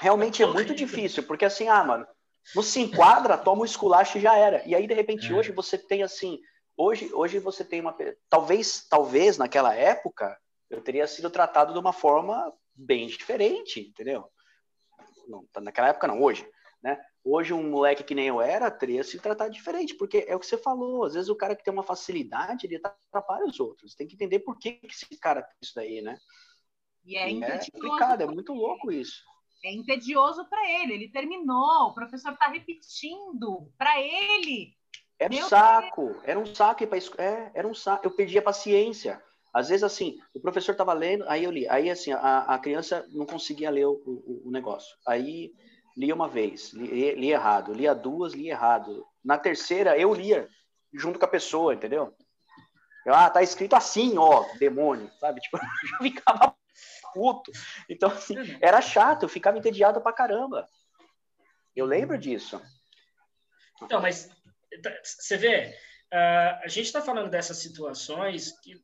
[0.00, 2.06] realmente é muito difícil, porque assim, ah, mano,
[2.54, 4.66] não se enquadra, toma o esculacho e já era.
[4.66, 5.34] E aí, de repente, é.
[5.34, 6.40] hoje você tem assim.
[6.76, 7.96] Hoje, hoje você tem uma.
[8.28, 10.38] Talvez, talvez naquela época
[10.70, 14.30] eu teria sido tratado de uma forma bem diferente, entendeu?
[15.26, 16.48] Não, tá, naquela época não, hoje.
[16.82, 16.98] Né?
[17.24, 20.46] Hoje, um moleque que nem eu era teria sido tratado diferente, porque é o que
[20.46, 21.04] você falou.
[21.04, 23.94] Às vezes o cara que tem uma facilidade, ele atrapalha os outros.
[23.94, 26.16] Tem que entender por que esse cara tem isso daí, né?
[27.04, 29.22] E é, é complicado, é muito louco isso
[29.64, 30.94] é entedioso para ele.
[30.94, 34.76] Ele terminou, o professor está repetindo para ele.
[35.18, 36.20] Era um saco, Deus.
[36.24, 38.06] era um saco para é, era um saco.
[38.06, 39.22] Eu perdi a paciência.
[39.52, 41.68] Às vezes, assim, o professor estava lendo, aí eu li.
[41.68, 44.96] Aí, assim, a, a criança não conseguia ler o, o, o negócio.
[45.06, 45.52] Aí,
[45.96, 47.72] lia uma vez, lia, lia errado.
[47.72, 49.04] Lia duas, lia errado.
[49.24, 50.48] Na terceira, eu lia
[50.92, 52.14] junto com a pessoa, entendeu?
[53.04, 55.40] Eu, ah, tá escrito assim, ó, demônio, sabe?
[55.42, 56.54] Tipo, eu ficava
[57.12, 57.50] puto.
[57.88, 60.68] Então, assim, era chato, eu ficava entediado pra caramba.
[61.74, 62.60] Eu lembro disso.
[63.82, 64.30] Então, mas
[65.02, 65.74] você vê,
[66.12, 68.74] uh, a gente está falando dessas situações que,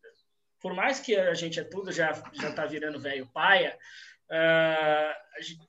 [0.60, 3.76] por mais que a gente é tudo já já está virando velho paia,
[4.30, 5.24] uh,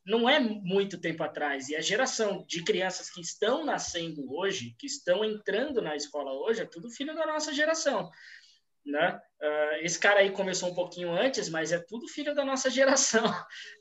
[0.06, 4.86] não é muito tempo atrás e a geração de crianças que estão nascendo hoje, que
[4.86, 8.12] estão entrando na escola hoje, é tudo filho da nossa geração.
[8.86, 9.20] Né?
[9.42, 13.24] Uh, esse cara aí começou um pouquinho antes, mas é tudo filho da nossa geração,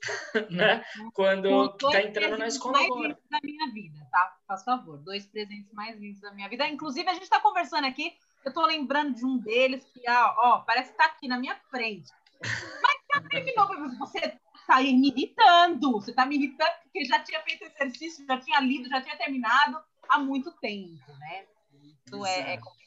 [0.49, 0.83] né?
[1.13, 3.19] Quando está entrando na escola mais agora.
[3.29, 4.37] da minha vida, tá?
[4.47, 6.67] Faz favor, dois presentes mais lindos da minha vida.
[6.67, 8.13] Inclusive, a gente está conversando aqui,
[8.43, 11.55] eu estou lembrando de um deles que, ó, ó parece que tá aqui na minha
[11.69, 12.11] frente.
[12.41, 14.19] Mas já terminou, você
[14.55, 18.89] está me irritando, você está me irritando porque já tinha feito exercício, já tinha lido,
[18.89, 21.45] já tinha terminado há muito tempo, né?
[21.83, 22.84] Isso é, é complicado, é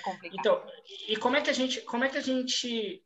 [0.00, 0.38] complicado.
[0.38, 0.66] Então,
[1.08, 3.02] e como é que a gente, como é que a gente,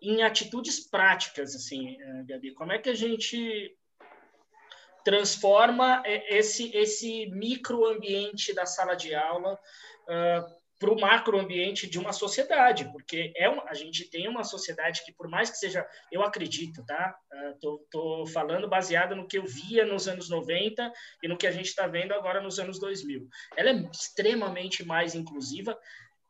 [0.00, 3.76] em atitudes práticas, assim, eh, Gabi, como é que a gente
[5.04, 12.90] transforma esse esse microambiente da sala de aula uh, para o macroambiente de uma sociedade,
[12.92, 16.84] porque é um, a gente tem uma sociedade que, por mais que seja, eu acredito,
[16.84, 17.16] tá?
[17.54, 21.50] Estou tô, falando baseado no que eu via nos anos 90 e no que a
[21.50, 23.26] gente está vendo agora nos anos 2000.
[23.56, 25.78] Ela é extremamente mais inclusiva,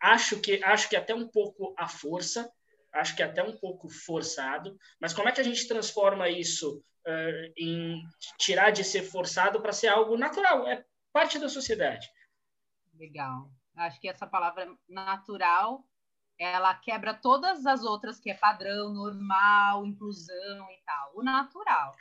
[0.01, 2.51] acho que, acho que até um pouco à força,
[2.93, 7.53] acho que até um pouco forçado, mas como é que a gente transforma isso uh,
[7.57, 8.01] em
[8.39, 10.69] tirar de ser forçado para ser algo natural?
[10.69, 12.09] É parte da sociedade.
[12.95, 13.51] Legal.
[13.77, 15.87] Acho que essa palavra natural,
[16.39, 21.13] ela quebra todas as outras que é padrão, normal, inclusão e tal.
[21.15, 21.95] O natural.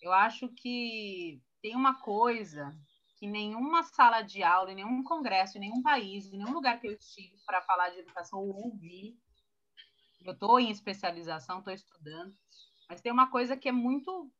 [0.00, 2.74] Eu acho que tem uma coisa
[3.18, 7.60] que nenhuma sala de aula, nenhum congresso, nenhum país, nenhum lugar que eu estive para
[7.62, 9.18] falar de educação ou ouvi.
[10.24, 12.34] Eu estou em especialização, estou estudando,
[12.88, 14.30] mas tem uma coisa que é muito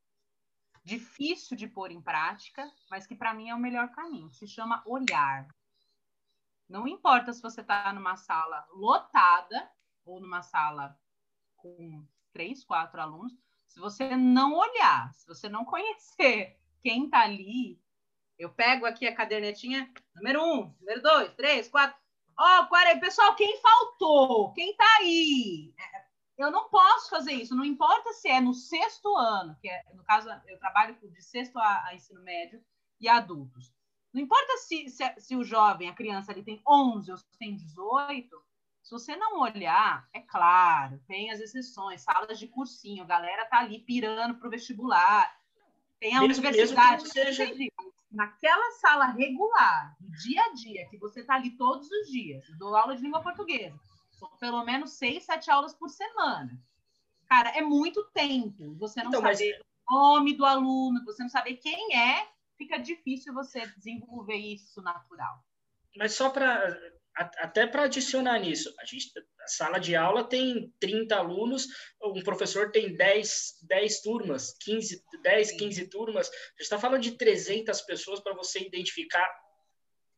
[0.85, 4.33] difícil de pôr em prática, mas que para mim é o melhor caminho.
[4.33, 5.47] Se chama olhar.
[6.69, 9.71] Não importa se você está numa sala lotada
[10.05, 10.99] ou numa sala
[11.57, 13.33] com três, quatro alunos,
[13.67, 17.81] se você não olhar, se você não conhecer quem está ali,
[18.39, 21.99] eu pego aqui a cadernetinha, número um, número dois, três, quatro.
[22.39, 24.53] Ó, oh, pessoal, quem faltou?
[24.53, 25.75] Quem está aí?
[25.77, 26.05] É,
[26.39, 30.05] eu não posso fazer isso, não importa se é no sexto ano, que é, no
[30.05, 32.65] caso, eu trabalho de sexto a, a ensino médio
[33.01, 33.75] e adultos.
[34.19, 38.37] Não importa se, se, se, o jovem, a criança, ele tem 11 ou tem 18,
[38.83, 43.61] se você não olhar, é claro, tem as exceções, salas de cursinho, a galera tá
[43.61, 45.33] ali pirando para o vestibular,
[46.01, 47.05] tem a mesmo, universidade.
[47.05, 47.45] Mesmo seja...
[48.11, 52.59] Naquela sala regular, do dia a dia, que você tá ali todos os dias, eu
[52.59, 53.79] dou aula de língua portuguesa,
[54.11, 56.61] são pelo menos seis, sete aulas por semana.
[57.29, 58.75] Cara, é muito tempo.
[58.79, 59.67] Você não então, saber mas...
[59.89, 62.27] o nome do aluno, você não saber quem é
[62.59, 65.43] fica difícil você desenvolver isso natural.
[65.97, 66.77] Mas só para
[67.15, 69.11] até para adicionar nisso, a gente
[69.43, 71.67] a sala de aula tem 30 alunos,
[72.01, 76.29] um professor tem 10, 10 turmas, 15, 10, 15 turmas.
[76.29, 79.29] A gente está falando de 300 pessoas para você identificar,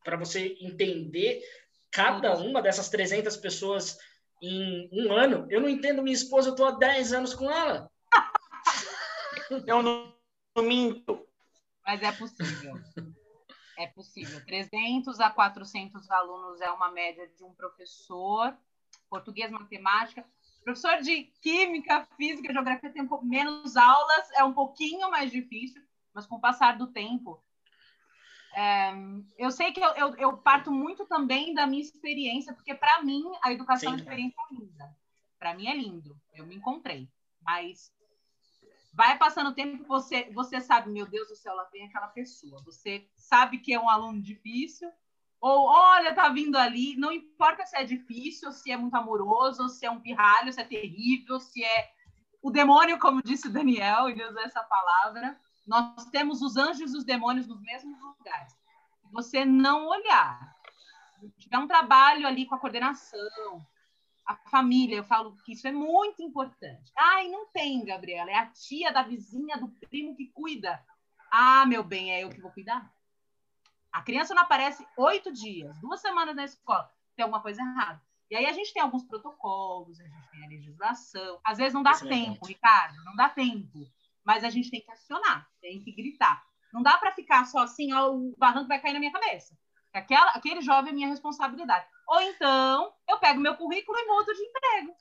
[0.03, 1.41] para você entender
[1.89, 3.97] cada uma dessas 300 pessoas
[4.41, 5.47] em um ano.
[5.49, 7.89] Eu não entendo minha esposa, eu estou há 10 anos com ela.
[9.65, 10.13] eu não,
[10.55, 11.27] não minto.
[11.85, 12.75] Mas é possível.
[13.77, 14.45] É possível.
[14.45, 18.55] 300 a 400 alunos é uma média de um professor,
[19.09, 20.25] português, matemática.
[20.63, 25.81] Professor de química, física, geografia tem um pouco menos aulas, é um pouquinho mais difícil,
[26.13, 27.43] mas com o passar do tempo.
[28.53, 28.91] É,
[29.37, 33.23] eu sei que eu, eu, eu, parto muito também da minha experiência, porque para mim
[33.41, 33.95] a educação Sim.
[33.95, 34.95] é experiência linda.
[35.39, 37.09] Para mim é lindo, eu me encontrei.
[37.41, 37.91] Mas
[39.01, 42.61] Vai passando o tempo, você, você sabe, meu Deus do céu, lá vem aquela pessoa.
[42.63, 44.87] Você sabe que é um aluno difícil,
[45.39, 46.95] ou olha, tá vindo ali.
[46.97, 50.63] Não importa se é difícil, se é muito amoroso, se é um pirralho, se é
[50.63, 51.91] terrível, se é
[52.43, 55.35] o demônio, como disse Daniel, ele usou essa palavra.
[55.65, 58.55] Nós temos os anjos e os demônios nos mesmos lugares.
[59.11, 60.55] Você não olhar,
[61.39, 63.65] tiver um trabalho ali com a coordenação,
[64.31, 66.91] a família, eu falo que isso é muito importante.
[66.97, 70.83] Ai, não tem, Gabriela, é a tia da vizinha, do primo que cuida.
[71.31, 72.91] Ah, meu bem, é eu que vou cuidar.
[73.91, 78.01] A criança não aparece oito dias, duas semanas na escola, tem alguma coisa errada.
[78.29, 81.41] E aí a gente tem alguns protocolos, a gente tem a legislação.
[81.43, 83.85] Às vezes não dá é tempo, Ricardo, não dá tempo.
[84.23, 86.41] Mas a gente tem que acionar, tem que gritar.
[86.71, 89.57] Não dá para ficar só assim, ó, o barranco vai cair na minha cabeça.
[89.93, 91.85] Aquela, aquele jovem é minha responsabilidade.
[92.07, 94.95] Ou então, eu pego meu currículo e mudo de emprego.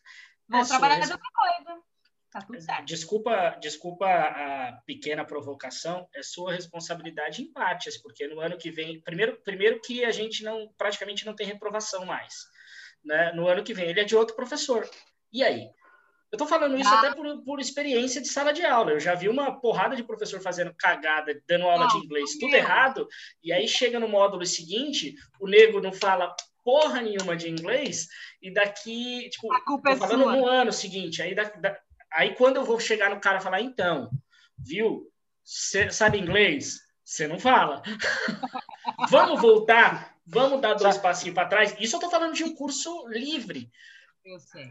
[0.48, 1.82] Vou é trabalhar de outra coisa.
[2.30, 2.84] Tá tudo certo.
[2.84, 9.00] Desculpa, desculpa a pequena provocação, é sua responsabilidade em partes, porque no ano que vem,
[9.00, 12.34] primeiro, primeiro que a gente não praticamente não tem reprovação mais,
[13.04, 13.32] né?
[13.32, 14.88] No ano que vem ele é de outro professor.
[15.32, 15.70] E aí?
[16.32, 16.98] Eu estou falando isso ah.
[17.00, 18.92] até por, por, experiência de sala de aula.
[18.92, 22.54] Eu já vi uma porrada de professor fazendo cagada, dando aula não, de inglês, tudo
[22.54, 23.08] errado,
[23.42, 28.06] e aí chega no módulo seguinte, o nego não fala porra nenhuma de inglês
[28.40, 30.36] e daqui, tipo, a culpa é falando sua.
[30.36, 31.76] no ano seguinte, aí, da, da,
[32.12, 34.10] aí quando eu vou chegar no cara e falar, então,
[34.56, 35.10] viu,
[35.44, 36.78] você sabe inglês?
[37.04, 37.82] Você não fala.
[39.10, 41.74] vamos voltar, vamos dar dois passinhos para trás.
[41.80, 43.68] Isso eu tô falando de um curso livre.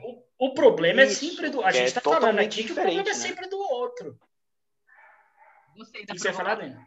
[0.04, 1.64] O, o, problema é Isso, é sempre do.
[1.64, 3.10] A gente está é falando aqui que o problema é né?
[3.10, 4.20] é sempre do outro.
[5.76, 6.78] Gostei da você falar, Dani?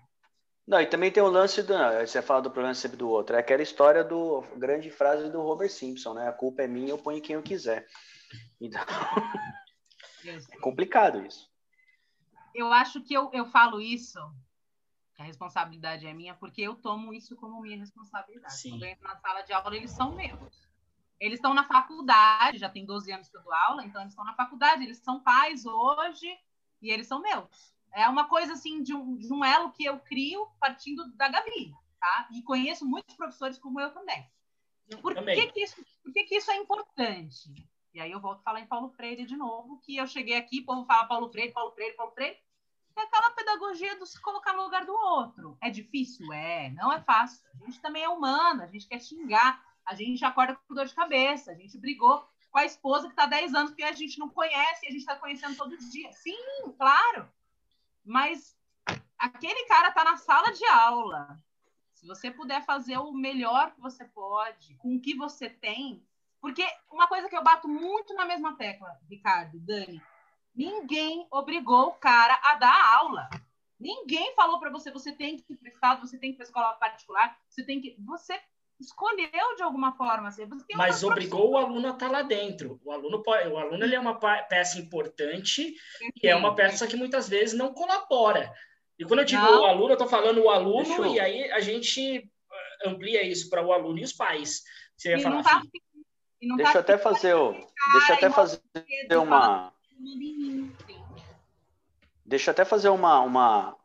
[0.66, 1.74] Não, e também tem o lance do.
[2.00, 3.34] Você fala do problema sempre do outro.
[3.34, 4.42] É aquela história do.
[4.56, 6.28] Grande frase do Robert Simpson, né?
[6.28, 7.86] A culpa é minha, eu ponho quem eu quiser.
[8.60, 8.80] Então.
[10.24, 11.50] é complicado isso.
[12.54, 14.20] Eu acho que eu, eu falo isso,
[15.16, 18.54] que a responsabilidade é minha, porque eu tomo isso como minha responsabilidade.
[18.54, 18.70] Sim.
[18.70, 20.71] Quando eu entro na sala de aula, eles são meus.
[21.22, 24.24] Eles estão na faculdade, já tem 12 anos que eu dou aula, então eles estão
[24.24, 26.36] na faculdade, eles são pais hoje
[26.82, 27.72] e eles são meus.
[27.92, 31.72] É uma coisa assim de um, de um elo que eu crio partindo da Gabi,
[32.00, 32.28] tá?
[32.32, 34.28] E conheço muitos professores como eu também.
[35.00, 37.54] Por, que, que, isso, por que, que isso é importante?
[37.94, 40.58] E aí eu volto a falar em Paulo Freire de novo, que eu cheguei aqui,
[40.58, 42.36] o povo fala Paulo Freire, Paulo Freire, Paulo Freire.
[42.96, 45.56] É aquela pedagogia do se colocar no lugar do outro.
[45.62, 46.32] É difícil?
[46.32, 46.70] É.
[46.70, 47.40] Não é fácil.
[47.54, 50.94] A gente também é humano, a gente quer xingar, a gente acorda com dor de
[50.94, 54.18] cabeça, a gente brigou com a esposa que está há 10 anos que a gente
[54.18, 56.12] não conhece e a gente está conhecendo todo dia.
[56.12, 57.28] Sim, claro.
[58.04, 58.56] Mas
[59.18, 61.40] aquele cara está na sala de aula.
[61.94, 66.04] Se você puder fazer o melhor que você pode, com o que você tem.
[66.40, 70.02] Porque uma coisa que eu bato muito na mesma tecla, Ricardo, Dani,
[70.54, 73.30] ninguém obrigou o cara a dar aula.
[73.78, 76.36] Ninguém falou para você, você tem que ir para o Estado, você tem que ir
[76.36, 77.96] para escola particular, você tem que.
[78.00, 78.40] Você
[78.80, 80.28] escolheu de alguma forma.
[80.28, 82.80] Assim, Mas obrigou o aluno a estar tá lá dentro.
[82.84, 85.74] O aluno, pode, o aluno ele é uma peça importante
[86.22, 88.52] e é uma peça que muitas vezes não colabora.
[88.98, 89.62] E quando eu digo não.
[89.62, 93.64] o aluno, eu estou falando o aluno e aí a gente eh, amplia isso para
[93.64, 94.62] o aluno e os pais.
[94.96, 95.62] Você ia falar, tá,
[96.56, 97.52] deixa eu até fazer o,
[97.92, 98.60] deixa eu até fazer
[99.16, 99.72] uma
[102.24, 103.76] Deixa eu até fazer uma, uma,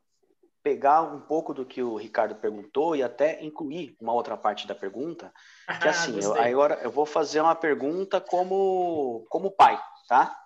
[0.68, 4.76] pegar um pouco do que o Ricardo perguntou e até incluir uma outra parte da
[4.76, 5.34] pergunta,
[5.82, 10.38] que assim, eu, agora eu vou fazer uma pergunta como, como pai, tá?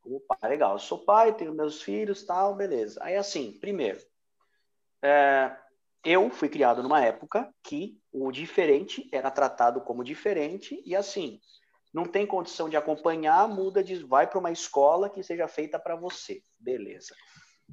[0.00, 2.98] Como pai, legal, eu sou pai, tenho meus filhos, tal, beleza.
[3.00, 4.00] Aí assim, primeiro,
[5.00, 5.56] é,
[6.04, 11.40] eu fui criado numa época que o diferente era tratado como diferente e assim,
[11.94, 15.94] não tem condição de acompanhar, muda, de, vai para uma escola que seja feita para
[15.94, 17.14] você, beleza.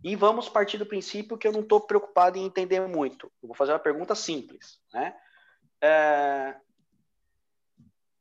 [0.04, 3.32] E vamos partir do princípio que eu não estou preocupado em entender muito.
[3.42, 4.80] Eu vou fazer uma pergunta simples.
[4.94, 5.16] Né?
[5.82, 6.56] É...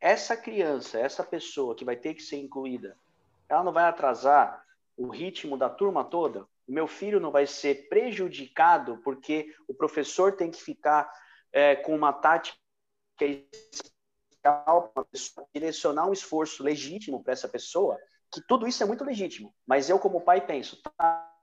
[0.01, 2.97] Essa criança, essa pessoa que vai ter que ser incluída,
[3.49, 4.65] ela não vai atrasar
[4.97, 6.47] o ritmo da turma toda?
[6.67, 11.11] O meu filho não vai ser prejudicado porque o professor tem que ficar
[11.53, 12.59] é, com uma tática
[13.21, 15.07] especial para
[15.55, 17.99] direcionar um esforço legítimo para essa pessoa?
[18.33, 19.55] Que tudo isso é muito legítimo.
[19.67, 21.36] Mas eu, como pai, penso, tá,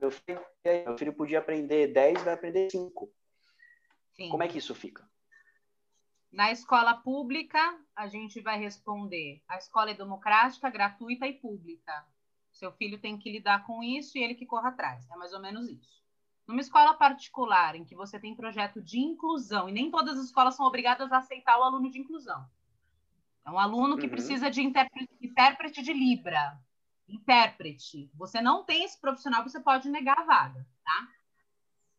[0.00, 0.40] meu filho,
[0.86, 3.10] meu filho podia aprender 10, vai aprender 5.
[4.14, 4.28] Sim.
[4.30, 5.08] Como é que isso fica?
[6.30, 7.58] Na escola pública,
[7.96, 12.06] a gente vai responder: a escola é democrática, gratuita e pública.
[12.52, 15.08] Seu filho tem que lidar com isso e ele que corra atrás.
[15.10, 16.02] É mais ou menos isso.
[16.46, 20.56] Numa escola particular, em que você tem projeto de inclusão, e nem todas as escolas
[20.56, 22.48] são obrigadas a aceitar o aluno de inclusão.
[23.46, 24.10] É um aluno que uhum.
[24.10, 26.58] precisa de intérprete, intérprete de Libra,
[27.08, 31.08] intérprete, você não tem esse profissional, você pode negar a vaga, tá?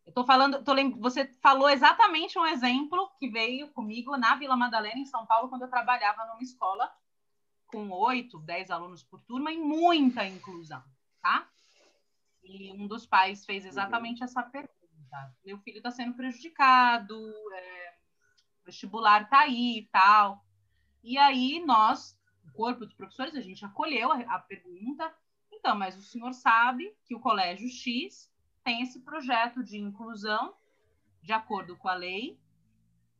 [0.05, 0.91] Eu tô falando, tô lem...
[0.99, 5.63] você falou exatamente um exemplo que veio comigo na Vila Madalena, em São Paulo, quando
[5.63, 6.91] eu trabalhava numa escola
[7.67, 10.83] com oito, dez alunos por turma e muita inclusão,
[11.21, 11.47] tá?
[12.43, 15.35] E um dos pais fez exatamente essa pergunta.
[15.45, 17.15] Meu filho está sendo prejudicado,
[17.53, 17.93] é...
[18.65, 20.43] vestibular tá aí e tal.
[21.03, 22.18] E aí nós
[22.51, 25.13] corpo de professores, a gente acolheu a, a pergunta.
[25.51, 28.31] Então, mas o senhor sabe que o Colégio X
[28.63, 30.53] tem esse projeto de inclusão
[31.21, 32.39] de acordo com a lei.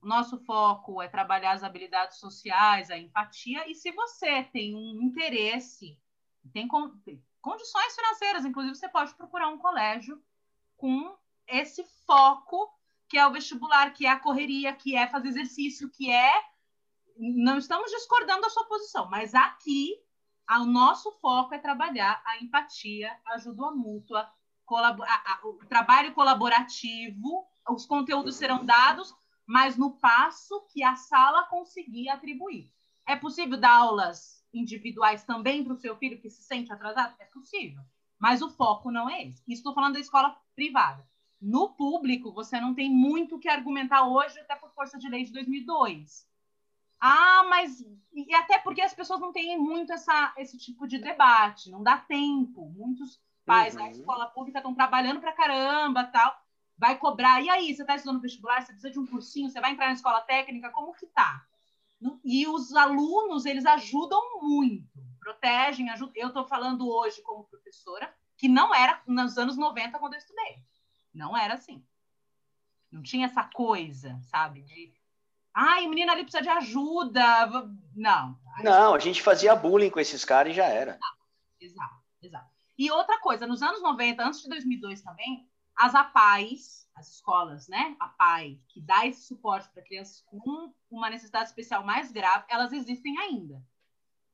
[0.01, 5.99] Nosso foco é trabalhar as habilidades sociais, a empatia, e se você tem um interesse,
[6.53, 6.67] tem,
[7.03, 10.21] tem condições financeiras, inclusive você pode procurar um colégio
[10.77, 11.17] com
[11.47, 12.73] esse foco
[13.09, 16.31] que é o vestibular, que é a correria, que é fazer exercício, que é
[17.19, 19.95] não estamos discordando da sua posição, mas aqui
[20.49, 24.31] o nosso foco é trabalhar a empatia, a ajuda mútua,
[25.43, 29.13] o trabalho colaborativo, os conteúdos serão dados,
[29.45, 32.71] mas no passo que a sala conseguir atribuir.
[33.05, 37.15] É possível dar aulas individuais também para o seu filho que se sente atrasado?
[37.19, 37.81] É possível,
[38.17, 39.43] mas o foco não é esse.
[39.47, 41.07] Estou falando da escola privada.
[41.41, 45.23] No público, você não tem muito o que argumentar hoje, até por força de lei
[45.23, 46.28] de 2002.
[46.99, 47.83] Ah, mas.
[48.13, 51.97] E até porque as pessoas não têm muito essa, esse tipo de debate, não dá
[51.97, 52.69] tempo.
[52.69, 53.81] Muitos pais uhum.
[53.81, 56.35] na escola pública estão trabalhando pra caramba tal.
[56.77, 57.41] Vai cobrar.
[57.41, 59.93] E aí, você está estudando vestibular, você precisa de um cursinho, você vai entrar na
[59.93, 61.45] escola técnica, como que tá?
[62.23, 64.87] E os alunos, eles ajudam muito,
[65.19, 66.13] protegem, ajudam.
[66.15, 70.63] Eu estou falando hoje como professora, que não era nos anos 90 quando eu estudei.
[71.13, 71.83] Não era assim.
[72.89, 74.61] Não tinha essa coisa, sabe?
[74.61, 74.93] De
[75.53, 77.49] Ai, o menino ali precisa de ajuda.
[77.95, 78.39] Não.
[78.63, 80.99] Não, a gente fazia bullying com esses caras e já era.
[81.59, 82.49] Exato, exato.
[82.77, 87.95] E outra coisa, nos anos 90, antes de 2002 também, as APAES, as escolas, né?
[87.99, 92.73] A PAI, que dá esse suporte para crianças com uma necessidade especial mais grave, elas
[92.73, 93.61] existem ainda.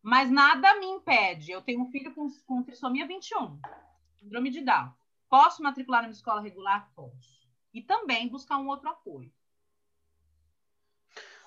[0.01, 1.51] Mas nada me impede.
[1.51, 3.59] Eu tenho um filho com, com trissomia 21,
[4.19, 4.91] síndrome de Down.
[5.29, 6.91] Posso matricular numa escola regular?
[6.95, 7.47] Posso.
[7.73, 9.31] E também buscar um outro apoio.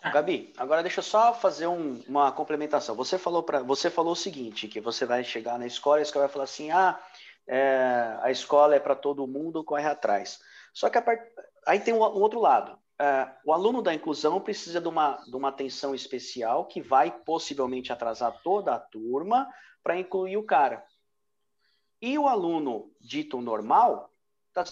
[0.02, 2.94] Gabi, agora deixa eu só fazer um, uma complementação.
[2.94, 6.02] Você falou para você falou o seguinte, que você vai chegar na escola e a
[6.02, 7.00] escola vai falar assim, ah,
[7.46, 10.40] é, a escola é para todo mundo, corre atrás.
[10.72, 11.22] Só que part...
[11.66, 12.78] aí tem um, um outro lado.
[13.00, 17.92] É, o aluno da inclusão precisa de uma, de uma atenção especial que vai possivelmente
[17.92, 19.48] atrasar toda a turma
[19.82, 20.84] para incluir o cara.
[22.00, 24.12] E o aluno dito normal
[24.48, 24.64] está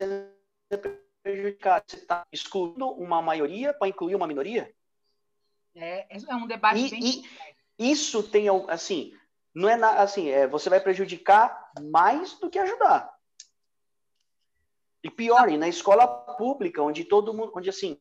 [0.00, 0.32] sendo
[1.22, 1.84] prejudicado.
[1.86, 4.72] Você está excluindo uma maioria para incluir uma minoria?
[5.74, 7.24] É, é um debate e, bem...
[7.78, 9.16] E isso tem, assim,
[9.54, 13.12] não é na, assim, é, você vai prejudicar mais do que ajudar.
[15.02, 17.98] E pior, e na escola pública, onde todo mundo, onde assim,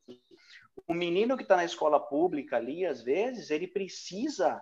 [0.88, 4.62] o menino que está na escola pública ali, às vezes, ele precisa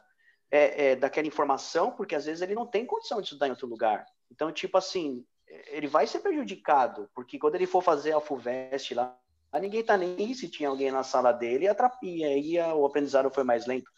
[0.49, 3.67] é, é, daquela informação, porque às vezes ele não tem condição de estudar em outro
[3.67, 4.05] lugar.
[4.31, 5.25] Então, tipo assim,
[5.67, 9.17] ele vai ser prejudicado, porque quando ele for fazer a FUVEST lá,
[9.59, 11.65] ninguém tá nem se tinha alguém na sala dele
[12.03, 13.91] e aí o aprendizado foi mais lento.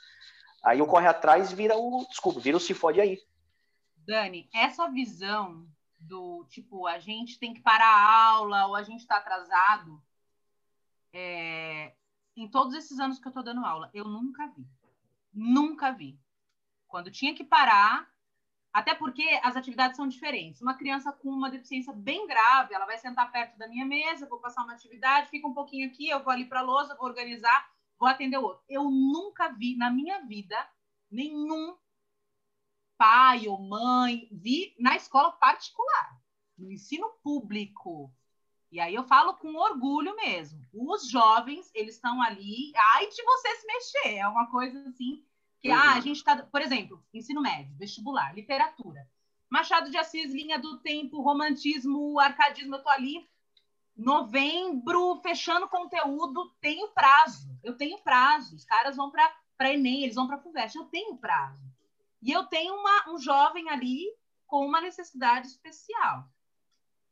[0.63, 3.19] Aí o corre atrás vira o, desculpa, vira o se fode aí.
[3.97, 5.67] Dani, essa visão
[5.99, 10.01] do tipo, a gente tem que parar a aula ou a gente está atrasado,
[11.13, 11.93] é,
[12.35, 14.65] em todos esses anos que eu estou dando aula, eu nunca vi.
[15.33, 16.19] Nunca vi.
[16.87, 18.10] Quando tinha que parar,
[18.73, 20.61] até porque as atividades são diferentes.
[20.61, 24.39] Uma criança com uma deficiência bem grave, ela vai sentar perto da minha mesa, vou
[24.39, 27.69] passar uma atividade, fica um pouquinho aqui, eu vou ali para a lousa, vou organizar,
[27.99, 28.63] vou atender o outro.
[28.69, 30.57] Eu nunca vi na minha vida
[31.09, 31.75] nenhum
[32.97, 36.21] pai ou mãe vi na escola particular,
[36.57, 38.13] no ensino público.
[38.71, 40.65] E aí eu falo com orgulho mesmo.
[40.71, 45.25] Os jovens, eles estão ali, ai de você se mexer, é uma coisa assim
[45.61, 45.75] que uhum.
[45.75, 49.07] ah, a gente está, por exemplo, ensino médio, vestibular, literatura.
[49.49, 53.29] Machado de Assis, linha do tempo, romantismo, arcadismo, eu tô ali.
[53.95, 57.55] Novembro, fechando conteúdo, tenho prazo.
[57.63, 58.55] Eu tenho prazo.
[58.55, 61.61] Os caras vão para Enem, eles vão para FUVEST, eu tenho prazo.
[62.21, 64.05] E eu tenho uma, um jovem ali
[64.47, 66.27] com uma necessidade especial.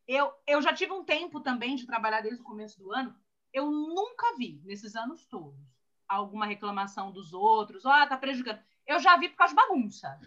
[0.08, 3.16] Eu, eu já tive um tempo também de trabalhar desde o começo do ano.
[3.54, 5.79] Eu nunca vi, nesses anos todos,
[6.10, 8.60] alguma reclamação dos outros, ó, oh, tá prejudicando.
[8.86, 10.20] Eu já vi por causa de bagunça.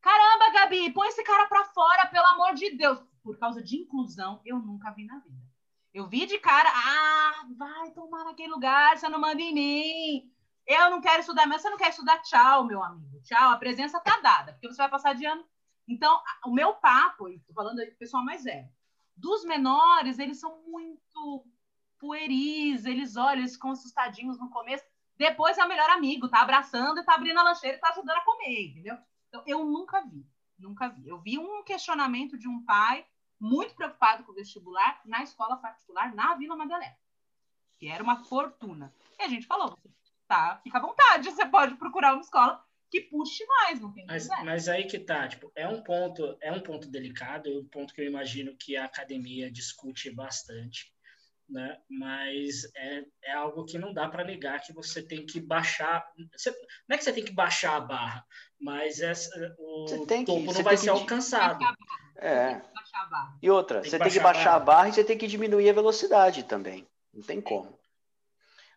[0.00, 2.98] Caramba, Gabi, põe esse cara para fora, pelo amor de Deus.
[3.22, 5.50] Por causa de inclusão, eu nunca vi na vida.
[5.92, 10.32] Eu vi de cara, ah, vai tomar naquele lugar, você não manda em mim.
[10.66, 13.20] Eu não quero estudar, mas você não quer estudar, tchau, meu amigo.
[13.22, 15.44] Tchau, a presença tá dada, porque você vai passar de ano.
[15.86, 18.68] Então, o meu papo, estou falando do pessoal mais velho,
[19.16, 21.44] dos menores, eles são muito
[21.98, 24.84] pueris, eles olham, eles ficam assustadinhos no começo.
[25.20, 28.16] Depois é o melhor amigo, tá abraçando e tá abrindo a lancheira e tá ajudando
[28.16, 28.96] a comer, entendeu?
[29.28, 30.26] Então, eu nunca vi,
[30.58, 31.06] nunca vi.
[31.06, 33.04] Eu vi um questionamento de um pai
[33.38, 36.96] muito preocupado com o vestibular na escola particular na Vila Madalena,
[37.78, 38.94] que era uma fortuna.
[39.18, 39.78] E a gente falou,
[40.26, 44.26] tá, fica à vontade, você pode procurar uma escola que puxe mais, não tem mas,
[44.42, 47.92] mas aí que tá, tipo, é um ponto, é um ponto delicado, é um ponto
[47.92, 50.90] que eu imagino que a academia discute bastante
[51.50, 51.78] né?
[51.88, 56.06] Mas é, é algo que não dá para negar que você tem que baixar.
[56.32, 56.50] Você,
[56.88, 58.24] não é que você tem que baixar a barra,
[58.60, 60.90] mas essa, o topo que, não vai ser que...
[60.90, 61.64] alcançado.
[62.16, 62.60] É.
[63.42, 65.74] E outra, tem você tem que baixar a barra e você tem que diminuir a
[65.74, 66.86] velocidade também.
[67.12, 67.78] Não tem como.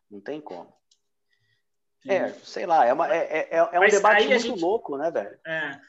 [0.09, 0.73] Não tem como.
[2.05, 5.39] É, sei lá, é, uma, é, é, é um debate muito gente, louco, né, velho?
[5.45, 5.79] É,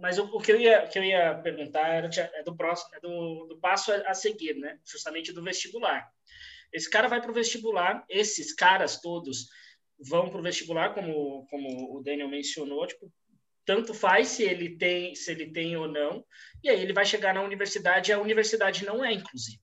[0.00, 2.94] mas o, o, que eu ia, o que eu ia perguntar era é do próximo,
[2.94, 4.78] é do, do passo a, seguir, né?
[4.84, 6.08] Justamente do vestibular.
[6.72, 9.48] Esse cara vai para o vestibular, esses caras todos
[9.98, 13.10] vão para o vestibular, como, como o Daniel mencionou, tipo,
[13.64, 16.24] tanto faz se ele tem se ele tem ou não,
[16.62, 19.62] e aí ele vai chegar na universidade e a universidade não é inclusiva.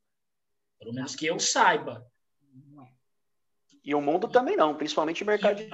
[0.80, 2.06] Pelo menos que eu saiba.
[3.84, 5.70] E o mundo também não, principalmente o mercado de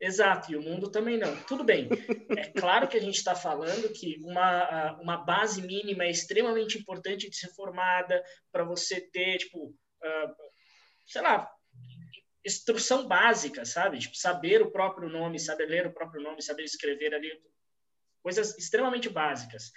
[0.00, 1.34] Exato, e o mundo também não.
[1.44, 1.88] Tudo bem.
[2.36, 7.30] É claro que a gente está falando que uma, uma base mínima é extremamente importante
[7.30, 8.22] de ser formada
[8.52, 10.34] para você ter, tipo, uh,
[11.06, 11.48] sei lá,
[12.44, 13.98] instrução básica, sabe?
[13.98, 17.30] Tipo, saber o próprio nome, saber ler o próprio nome, saber escrever ali,
[18.22, 19.72] coisas extremamente básicas.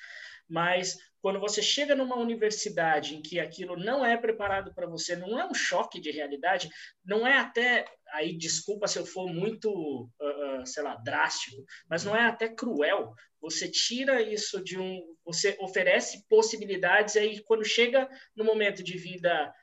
[0.49, 5.39] Mas quando você chega numa universidade em que aquilo não é preparado para você, não
[5.39, 6.69] é um choque de realidade,
[7.03, 12.03] não é até aí desculpa se eu for muito, uh, uh, sei lá, drástico, mas
[12.03, 13.13] não é até cruel.
[13.41, 18.97] Você tira isso de um, você oferece possibilidades e aí quando chega no momento de
[18.97, 19.53] vida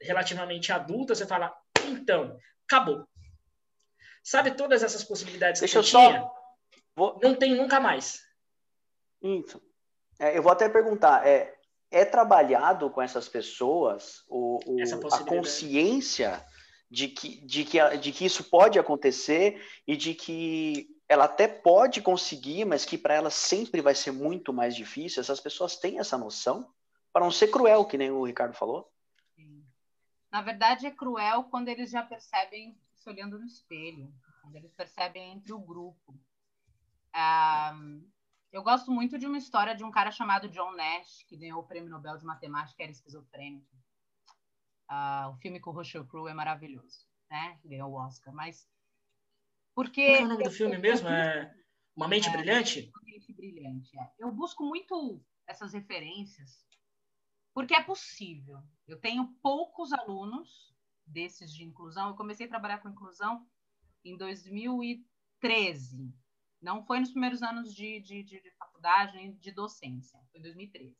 [0.00, 1.54] relativamente adulta, você fala,
[1.88, 3.06] então, acabou.
[4.22, 6.30] Sabe todas essas possibilidades Deixa que eu, tinha?
[6.94, 7.18] Vou...
[7.22, 8.22] Não tem nunca mais.
[9.22, 9.62] Isso.
[10.18, 11.54] É, eu vou até perguntar, é,
[11.90, 16.44] é trabalhado com essas pessoas o, o a consciência
[16.90, 22.00] de que, de, que, de que isso pode acontecer e de que ela até pode
[22.00, 25.20] conseguir, mas que para ela sempre vai ser muito mais difícil.
[25.20, 26.72] Essas pessoas têm essa noção
[27.12, 28.90] para não ser cruel, que nem o Ricardo falou.
[29.34, 29.64] Sim.
[30.30, 34.12] Na verdade, é cruel quando eles já percebem se olhando no espelho,
[34.42, 36.18] quando eles percebem entre o grupo.
[37.12, 37.74] Ah,
[38.52, 41.66] eu gosto muito de uma história de um cara chamado John Nash, que ganhou o
[41.66, 43.66] Prêmio Nobel de Matemática era esquizofrênico.
[44.90, 47.58] Uh, o filme com o Russell Crowe é maravilhoso, né?
[47.64, 48.68] Ganhou o Oscar, mas
[49.74, 51.08] porque Qual é o nome do filme mesmo?
[51.08, 51.54] É
[51.94, 52.90] Uma Mente é, Brilhante?
[52.94, 53.98] Uma Mente Brilhante.
[53.98, 54.12] É.
[54.18, 56.64] Eu busco muito essas referências
[57.52, 58.62] porque é possível.
[58.86, 60.74] Eu tenho poucos alunos
[61.06, 62.08] desses de inclusão.
[62.10, 63.46] Eu comecei a trabalhar com inclusão
[64.04, 66.14] em 2013
[66.60, 70.42] não foi nos primeiros anos de, de, de, de faculdade, nem de docência, foi em
[70.42, 70.96] 2013.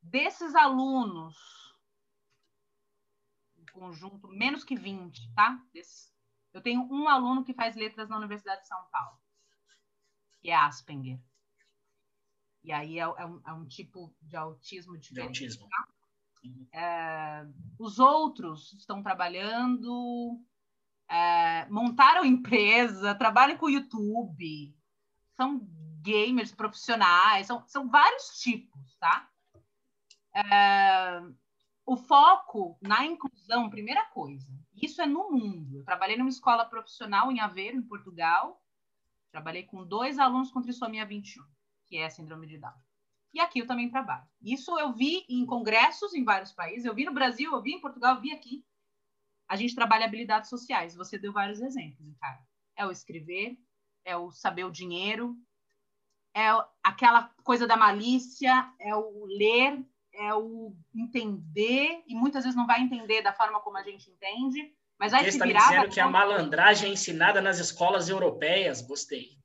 [0.00, 1.36] Desses alunos,
[3.76, 5.62] conjunto, menos que 20, tá?
[6.52, 9.18] eu tenho um aluno que faz letras na Universidade de São Paulo,
[10.40, 11.20] que é Asperger.
[12.64, 15.38] E aí é, é, um, é um, tipo de autismo diferente.
[15.38, 15.68] De autismo.
[15.68, 15.88] Tá?
[16.72, 17.46] É,
[17.78, 20.40] os outros estão trabalhando
[21.08, 24.74] é, montaram empresa, trabalham com YouTube,
[25.36, 25.60] são
[26.00, 29.28] gamers profissionais, são, são vários tipos, tá?
[30.34, 31.22] É,
[31.86, 35.78] o foco na inclusão, primeira coisa, isso é no mundo.
[35.78, 38.60] Eu trabalhei numa escola profissional em Aveiro, em Portugal,
[39.30, 41.42] trabalhei com dois alunos com trissomia 21,
[41.86, 42.74] que é a síndrome de Down.
[43.32, 44.26] E aqui eu também trabalho.
[44.42, 47.80] Isso eu vi em congressos em vários países, eu vi no Brasil, eu vi em
[47.80, 48.64] Portugal, eu vi aqui
[49.48, 50.94] a gente trabalha habilidades sociais.
[50.94, 52.40] Você deu vários exemplos, cara.
[52.74, 53.56] É o escrever,
[54.04, 55.36] é o saber o dinheiro,
[56.34, 56.48] é
[56.82, 59.84] aquela coisa da malícia, é o ler,
[60.16, 64.74] é o entender, e muitas vezes não vai entender da forma como a gente entende,
[64.98, 65.68] mas vai Você se está virar...
[65.68, 69.38] dizendo que a malandragem é ensinada nas escolas europeias, gostei.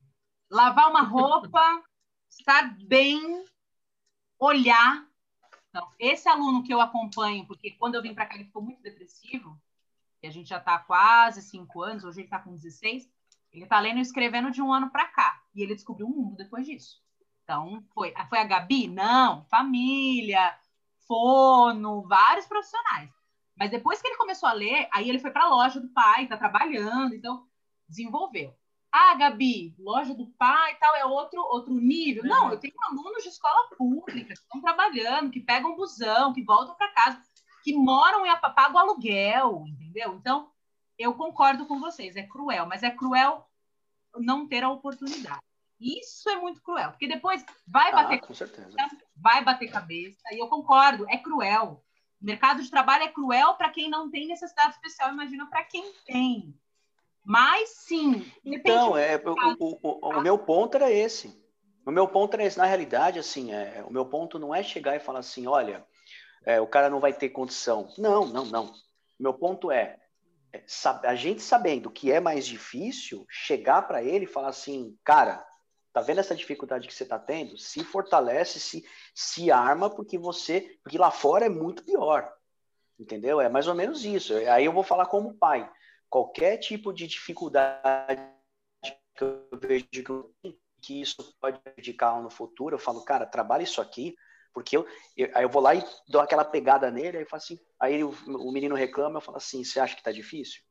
[0.49, 1.61] Lavar uma roupa,
[2.29, 3.43] estar bem,
[4.39, 5.05] olhar.
[5.69, 8.81] Então, esse aluno que eu acompanho, porque quando eu vim para cá ele ficou muito
[8.81, 9.59] depressivo,
[10.21, 13.09] que a gente já está há quase cinco anos, hoje ele está com 16,
[13.51, 15.41] ele está lendo e escrevendo de um ano para cá.
[15.53, 17.00] E ele descobriu um mundo depois disso.
[17.51, 18.87] Então, foi, foi a Gabi?
[18.87, 20.57] Não, família,
[21.05, 23.09] fono, vários profissionais.
[23.57, 26.23] Mas depois que ele começou a ler, aí ele foi para a loja do pai,
[26.23, 27.45] está trabalhando, então
[27.89, 28.55] desenvolveu.
[28.89, 32.23] Ah, Gabi, loja do pai e tal é outro, outro nível.
[32.23, 36.73] Não, eu tenho alunos de escola pública que estão trabalhando, que pegam busão, que voltam
[36.75, 37.21] para casa
[37.65, 40.15] que moram e pagam aluguel, entendeu?
[40.15, 40.49] Então,
[40.97, 43.45] eu concordo com vocês, é cruel, mas é cruel
[44.15, 45.50] não ter a oportunidade.
[45.81, 48.69] Isso é muito cruel, porque depois vai ah, bater com certeza.
[49.15, 51.83] vai bater cabeça, e eu concordo, é cruel.
[52.21, 55.91] O mercado de trabalho é cruel para quem não tem necessidade especial, imagina para quem
[56.05, 56.55] tem.
[57.23, 58.31] Mas sim.
[58.45, 61.35] Então, é, o, o, o, meu ponto era esse.
[61.85, 62.57] O meu ponto era esse.
[62.57, 65.85] Na realidade, assim, é, o meu ponto não é chegar e falar assim, olha,
[66.45, 67.89] é, o cara não vai ter condição.
[67.97, 68.73] Não, não, não.
[69.19, 69.97] Meu ponto é,
[70.53, 70.63] é
[71.03, 75.45] a gente sabendo que é mais difícil, chegar para ele e falar assim, cara,
[75.93, 77.57] tá vendo essa dificuldade que você tá tendo?
[77.57, 82.31] Se fortalece, se, se arma, porque você, porque lá fora é muito pior,
[82.99, 83.41] entendeu?
[83.41, 84.33] É mais ou menos isso.
[84.49, 85.69] Aí eu vou falar como pai.
[86.09, 88.21] Qualquer tipo de dificuldade
[89.15, 90.33] que eu vejo
[90.81, 94.15] que isso pode prejudicar no futuro, eu falo, cara, trabalha isso aqui,
[94.53, 94.85] porque eu,
[95.15, 98.51] eu, aí eu vou lá e dou aquela pegada nele, aí, assim, aí o, o
[98.51, 100.61] menino reclama, eu falo assim, você acha que tá difícil?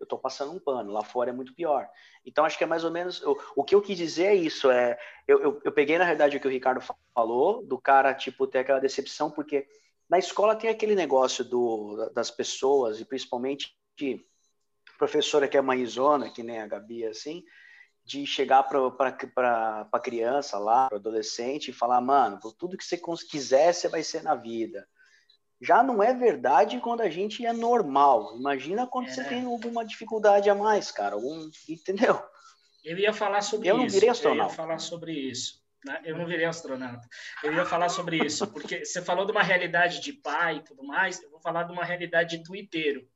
[0.00, 1.88] Eu tô passando um pano, lá fora é muito pior.
[2.24, 4.70] Então, acho que é mais ou menos, o, o que eu quis dizer é isso,
[4.70, 4.98] é,
[5.28, 6.82] eu, eu, eu peguei, na verdade, o que o Ricardo
[7.14, 9.68] falou, do cara, tipo, ter aquela decepção, porque
[10.08, 14.24] na escola tem aquele negócio do, das pessoas, e principalmente de
[14.98, 17.44] professora que é mãezona, que nem a Gabi, assim,
[18.04, 23.72] de chegar para a criança lá, para adolescente, e falar, mano, tudo que você quiser,
[23.72, 24.86] você vai ser na vida.
[25.60, 28.36] Já não é verdade quando a gente é normal.
[28.36, 29.10] Imagina quando é.
[29.10, 31.14] você tem alguma dificuldade a mais, cara.
[31.14, 32.22] Algum, entendeu?
[32.82, 33.76] Eu ia falar sobre isso.
[33.76, 34.42] Eu não virei astronauta.
[34.42, 35.60] Eu ia falar sobre isso.
[35.84, 36.00] Né?
[36.04, 37.06] Eu não virei astronauta.
[37.42, 40.82] Eu ia falar sobre isso, porque você falou de uma realidade de pai e tudo
[40.84, 43.06] mais, eu vou falar de uma realidade de twitteiro.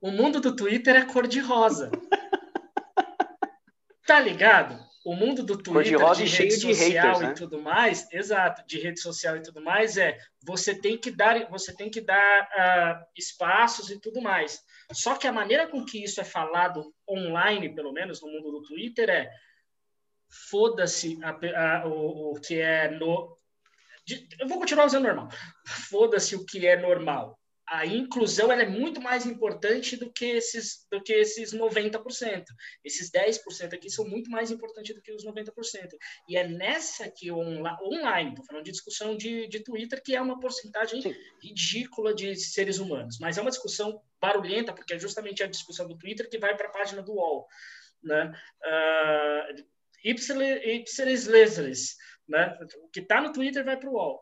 [0.00, 1.90] O mundo do Twitter é cor-de-rosa.
[4.06, 4.85] Tá ligado?
[5.06, 7.30] O mundo do Twitter, de, de rede social haters, né?
[7.30, 11.48] e tudo mais, exato, de rede social e tudo mais, é você tem que dar,
[11.48, 14.60] você tem que dar uh, espaços e tudo mais.
[14.92, 18.62] Só que a maneira com que isso é falado online, pelo menos no mundo do
[18.64, 19.30] Twitter, é
[20.50, 21.16] foda-se
[21.84, 23.38] o, o que é no.
[24.40, 25.28] Eu vou continuar usando normal.
[25.88, 27.38] Foda-se o que é normal
[27.68, 32.44] a inclusão ela é muito mais importante do que esses, do que esses 90%.
[32.84, 35.52] Esses 10% aqui são muito mais importantes do que os 90%.
[36.28, 40.20] E é nessa que onla, online, estou falando de discussão de, de Twitter, que é
[40.20, 41.14] uma porcentagem Sim.
[41.42, 45.98] ridícula de seres humanos, mas é uma discussão barulhenta, porque é justamente a discussão do
[45.98, 47.46] Twitter que vai para a página do UOL.
[48.02, 48.32] Né?
[48.64, 49.66] Uh,
[50.04, 51.96] Ipsilis Lesles,
[52.28, 52.58] né?
[52.82, 54.20] O que está no Twitter vai para o UOL.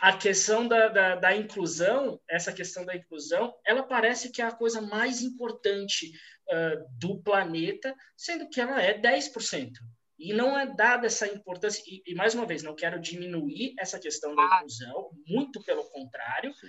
[0.00, 4.52] A questão da, da, da, inclusão, essa questão da inclusão, ela parece que é a
[4.52, 6.12] coisa mais importante
[6.48, 9.70] uh, do planeta, sendo que ela é 10%.
[10.16, 13.98] E não é dada essa importância, e, e, mais uma vez, não quero diminuir essa
[13.98, 16.68] questão da inclusão, muito pelo contrário, Sim.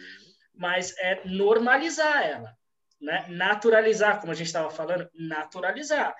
[0.55, 2.57] mas é normalizar ela,
[2.99, 3.27] né?
[3.29, 6.15] naturalizar, como a gente estava falando, naturalizar.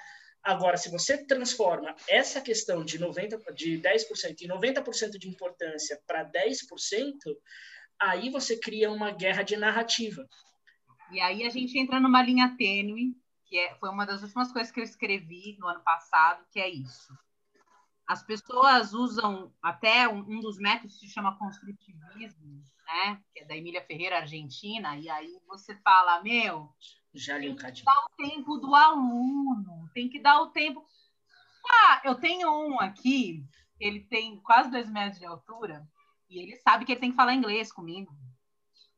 [0.46, 6.24] Agora, se você transforma essa questão de 90 de 10% e 90% de importância para
[6.24, 7.18] 10%,
[8.00, 10.24] aí você cria uma guerra de narrativa.
[11.12, 13.16] E aí a gente entra numa linha tênue,
[13.48, 16.70] que é, foi uma das últimas coisas que eu escrevi no ano passado, que é
[16.70, 17.12] isso.
[18.08, 23.20] As pessoas usam até um, um dos métodos que se chama construtivismo, né?
[23.34, 26.70] Que é da Emília Ferreira, Argentina, e aí você fala, meu,
[27.18, 30.86] já Tem que dar o tempo do aluno, tem que dar o tempo.
[31.68, 33.44] Ah, eu tenho um aqui,
[33.80, 35.88] ele tem quase dois metros de altura,
[36.30, 38.16] e ele sabe que ele tem que falar inglês comigo.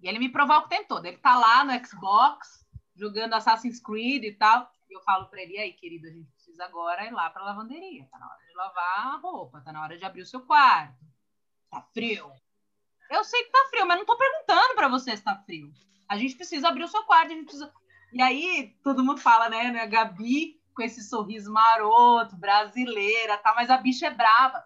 [0.02, 1.06] E ele me provoca o tempo todo.
[1.06, 2.66] Ele tá lá no Xbox,
[2.96, 4.70] jogando Assassin's Creed e tal.
[4.90, 7.46] E eu falo para ele, aí, querido, a gente precisa agora ir lá para a
[7.46, 8.08] lavanderia.
[8.10, 11.06] Tá na hora de lavar a roupa, tá na hora de abrir o seu quarto.
[11.70, 12.32] Tá frio.
[13.10, 15.72] Eu sei que tá frio, mas não tô perguntando para você se tá frio.
[16.08, 17.74] A gente precisa abrir o seu quarto, a gente precisa.
[18.14, 23.70] E aí todo mundo fala, né, né, Gabi com esse sorriso maroto, brasileira, tá, mas
[23.70, 24.64] a bicha é brava.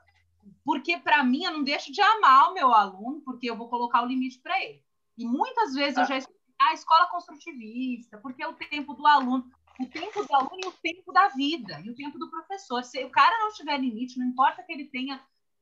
[0.63, 4.03] Porque para mim eu não deixo de amar o meu aluno, porque eu vou colocar
[4.03, 4.83] o limite para ele.
[5.17, 6.07] E muitas vezes eu ah.
[6.07, 10.35] já expliquei a ah, escola construtivista, porque é o tempo do aluno, o tempo do
[10.35, 12.83] aluno e o tempo da vida, e o tempo do professor.
[12.83, 15.19] Se o cara não tiver limite, não importa que ele tenha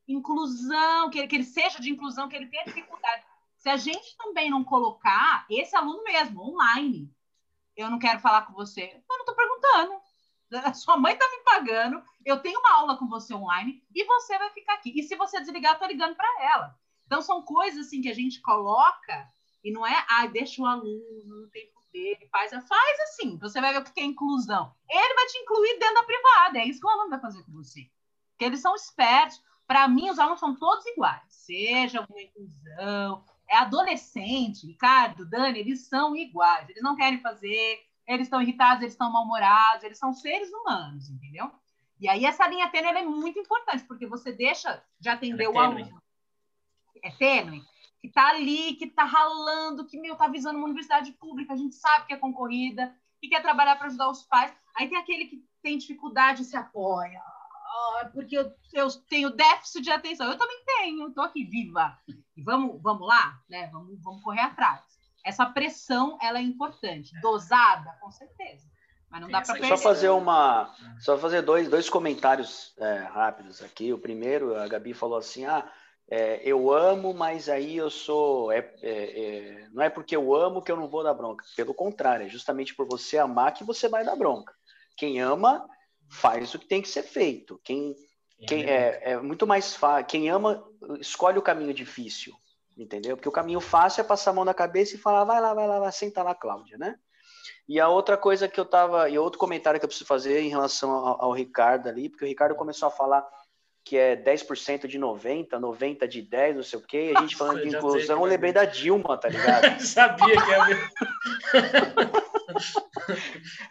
[0.08, 3.24] inclusão, que ele, que ele seja de inclusão, que ele tenha dificuldade.
[3.56, 7.14] Se a gente também não colocar esse aluno mesmo, online,
[7.80, 8.84] eu não quero falar com você.
[9.10, 10.00] Eu não estou perguntando.
[10.66, 14.38] A sua mãe está me pagando, eu tenho uma aula com você online e você
[14.38, 14.92] vai ficar aqui.
[15.00, 16.76] E se você desligar, eu tô ligando para ela.
[17.06, 19.30] Então, são coisas assim que a gente coloca
[19.64, 23.38] e não é, ah, deixa o aluno no tempo dele, faz, faz assim.
[23.38, 24.74] Você vai ver o que é inclusão.
[24.90, 27.52] Ele vai te incluir dentro da privada, é isso que o aluno vai fazer com
[27.52, 27.90] você.
[28.32, 29.42] Porque eles são espertos.
[29.68, 35.88] Para mim, os alunos são todos iguais, seja uma inclusão, é adolescente, Ricardo, Dani, eles
[35.88, 36.70] são iguais.
[36.70, 41.52] Eles não querem fazer, eles estão irritados, eles estão mal-humorados, eles são seres humanos, entendeu?
[42.00, 45.60] E aí essa linha tênue é muito importante, porque você deixa de atender é o
[45.60, 46.02] aluno.
[47.04, 47.62] É tênue.
[48.00, 51.76] Que está ali, que está ralando, que, meu, está visando uma universidade pública, a gente
[51.76, 54.54] sabe que é concorrida, e quer trabalhar para ajudar os pais.
[54.78, 57.22] Aí tem aquele que tem dificuldade e se apoia
[58.14, 60.28] porque eu, eu tenho déficit de atenção.
[60.28, 61.98] Eu também tenho, estou aqui viva.
[62.36, 63.70] E vamos, vamos lá, né?
[63.72, 64.82] Vamos, vamos correr atrás.
[65.26, 68.68] Essa pressão ela é importante, dosada, com certeza.
[69.10, 73.92] Mas não dá para Só fazer uma, só fazer dois, dois comentários é, rápidos aqui.
[73.92, 75.68] O primeiro, a Gabi falou assim, ah,
[76.10, 78.52] é, eu amo, mas aí eu sou.
[78.52, 81.44] É, é, é, não é porque eu amo que eu não vou dar bronca.
[81.56, 84.54] Pelo contrário, é justamente por você amar que você vai dar bronca.
[84.96, 85.68] Quem ama
[86.10, 87.60] faz o que tem que ser feito.
[87.64, 87.96] Quem,
[88.42, 90.06] é quem é, é muito mais fácil.
[90.08, 90.64] Quem ama,
[91.00, 92.34] escolhe o caminho difícil,
[92.78, 93.16] entendeu?
[93.16, 95.68] Porque o caminho fácil é passar a mão na cabeça e falar, vai lá, vai
[95.68, 96.96] lá, vai, senta lá, Cláudia, né?
[97.68, 100.50] E a outra coisa que eu tava, e outro comentário que eu preciso fazer em
[100.50, 103.28] relação ao, ao Ricardo ali, porque o Ricardo começou a falar
[103.84, 107.14] que é 10% de 90, 90 de 10, não sei o quê.
[107.16, 109.80] A gente falando de inclusão, eu lembrei da Dilma, tá ligado?
[109.82, 112.20] Sabia que ia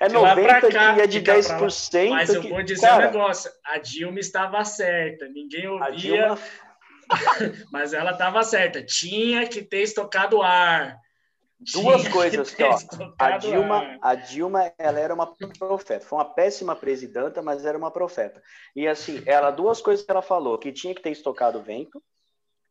[0.01, 2.11] É 90 cá, que é de 10%.
[2.11, 5.93] Mas eu vou dizer cara, um negócio: a Dilma estava certa, ninguém ouvia.
[5.97, 6.39] Dilma...
[7.73, 8.83] mas ela estava certa.
[8.85, 10.99] Tinha que ter estocado ar.
[11.73, 12.79] Duas coisas que, ó,
[13.19, 17.91] a Dilma, a Dilma, ela era uma profeta, foi uma péssima presidenta, mas era uma
[17.91, 18.41] profeta.
[18.77, 22.01] E assim, ela duas coisas que ela falou, que tinha que ter estocado vento,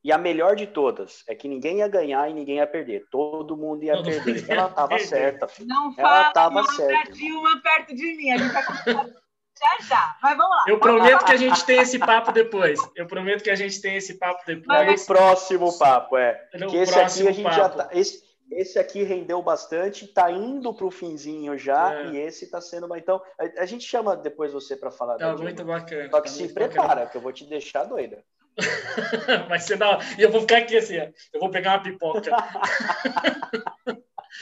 [0.08, 3.58] e a melhor de todas é que ninguém ia ganhar e ninguém ia perder, todo
[3.58, 4.48] mundo ia todo perder.
[4.48, 5.48] Ia ela estava certa.
[5.66, 7.12] Não ela estava certa.
[7.12, 8.64] Dilma perto de mim, a gente vai
[9.60, 10.18] já já.
[10.24, 10.64] Mas vamos lá.
[10.66, 12.80] Eu prometo que a gente tem esse papo depois.
[12.96, 15.02] Eu prometo que a gente tem esse papo depois.
[15.02, 16.42] No próximo papo, é.
[16.54, 17.56] No que esse aqui a gente papo.
[17.58, 22.12] já tá, esse, esse aqui rendeu bastante, está indo para o finzinho já, é.
[22.12, 22.98] e esse está sendo uma.
[22.98, 25.18] Então, a, a, gente chama depois você para falar.
[25.18, 26.10] Tá muito bacana.
[26.10, 27.06] Só que tá se prepara, bacana.
[27.08, 28.24] que eu vou te deixar doida.
[29.48, 32.36] Vai ser da E eu vou ficar aqui assim, eu vou pegar uma pipoca.
[32.36, 33.94] A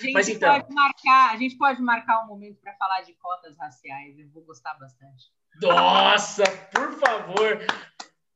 [0.01, 0.53] gente, Mas, então...
[0.53, 4.43] pode marcar, a gente pode marcar um momento para falar de cotas raciais, eu vou
[4.43, 5.26] gostar bastante.
[5.61, 6.43] Nossa,
[6.74, 7.66] por favor.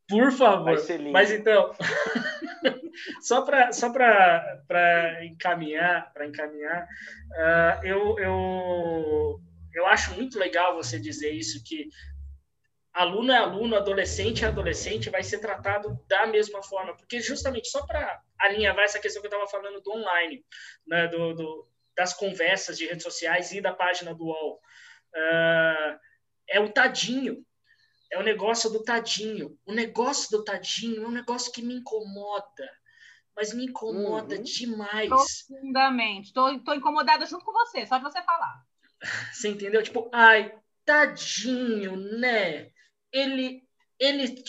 [0.08, 0.76] Por favor.
[1.12, 1.72] Mas então,
[3.22, 9.40] só para só para encaminhar, para encaminhar, uh, eu, eu
[9.72, 11.88] eu acho muito legal você dizer isso que
[12.92, 17.86] aluno é aluno, adolescente é adolescente, vai ser tratado da mesma forma, porque justamente só
[17.86, 20.44] para alinhavar essa questão que eu estava falando do online,
[20.86, 24.60] né, do, do, das conversas de redes sociais e da página do UOL,
[25.14, 25.98] uh,
[26.48, 27.44] é o tadinho,
[28.10, 29.56] é o negócio do tadinho.
[29.64, 32.68] O negócio do tadinho é um negócio que me incomoda,
[33.36, 34.42] mas me incomoda uhum.
[34.42, 35.08] demais.
[35.08, 36.32] Profundamente.
[36.32, 38.64] Tô, tô incomodada junto com você, só de você falar.
[39.32, 39.82] Você entendeu?
[39.82, 42.70] Tipo, ai, tadinho, né?
[43.12, 43.62] Ele,
[43.98, 44.42] ele,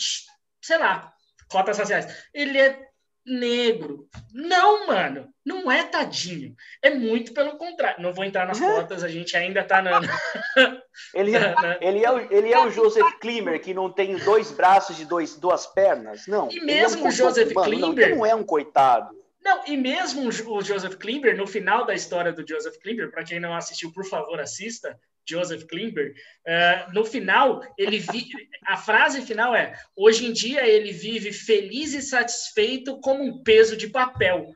[0.60, 1.12] sei lá,
[1.48, 2.26] cotas raciais.
[2.32, 2.92] Ele é
[3.24, 4.08] negro.
[4.32, 6.54] Não, mano, não é tadinho.
[6.80, 8.02] É muito pelo contrário.
[8.02, 10.00] Não vou entrar nas cotas, a gente ainda tá na.
[11.14, 15.00] ele, é, ele, é, o, ele é o Joseph Klimber, que não tem dois braços
[15.00, 16.26] e dois, duas pernas.
[16.26, 16.50] Não.
[16.50, 18.10] E mesmo é um o Joseph mano, Klimber.
[18.10, 19.10] Não, não é um coitado.
[19.44, 23.40] Não, e mesmo o Joseph Klimber, no final da história do Joseph Klimber, para quem
[23.40, 24.98] não assistiu, por favor, assista.
[25.28, 26.14] Joseph Klimber,
[26.46, 28.28] uh, no final, ele vi...
[28.66, 33.76] a frase final é: hoje em dia ele vive feliz e satisfeito como um peso
[33.76, 34.48] de papel.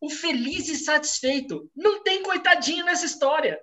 [0.00, 3.60] O feliz e satisfeito não tem coitadinho nessa história.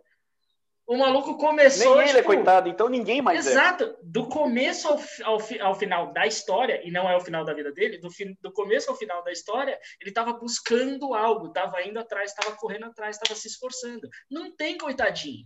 [0.86, 1.98] O maluco começou.
[1.98, 3.88] Nem ele é tipo, é coitado, então ninguém mais exato, é.
[3.88, 4.00] Exato.
[4.04, 7.74] Do começo ao, ao, ao, final da história, e não é o final da vida
[7.74, 12.00] dele, do, fi, do começo ao final da história, ele estava buscando algo, estava indo
[12.00, 14.08] atrás, estava correndo atrás, estava se esforçando.
[14.32, 15.46] Não tem coitadinho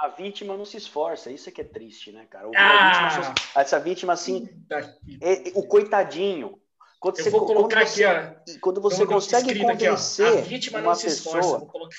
[0.00, 2.48] a vítima não se esforça, isso é que é triste, né, cara?
[2.56, 4.48] Ah, vítima, essa vítima, assim,
[5.20, 6.58] é, o coitadinho.
[6.98, 8.34] Quando eu você, vou colocar aqui, ó.
[8.60, 11.38] Quando você consegue convencer aqui, a vítima uma pessoa...
[11.38, 11.96] Esforça, colocar...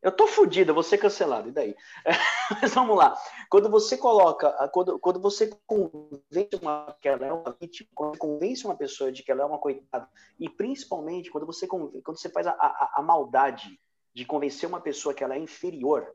[0.00, 1.76] Eu tô fodido, eu vou ser cancelado, e daí?
[2.62, 3.14] Mas vamos lá.
[3.50, 8.64] Quando você coloca, quando, quando você convence uma que ela é uma vítima, quando convence
[8.64, 12.46] uma pessoa de que ela é uma coitada, e principalmente quando você, quando você faz
[12.46, 13.78] a, a, a maldade
[14.14, 16.14] de convencer uma pessoa que ela é inferior,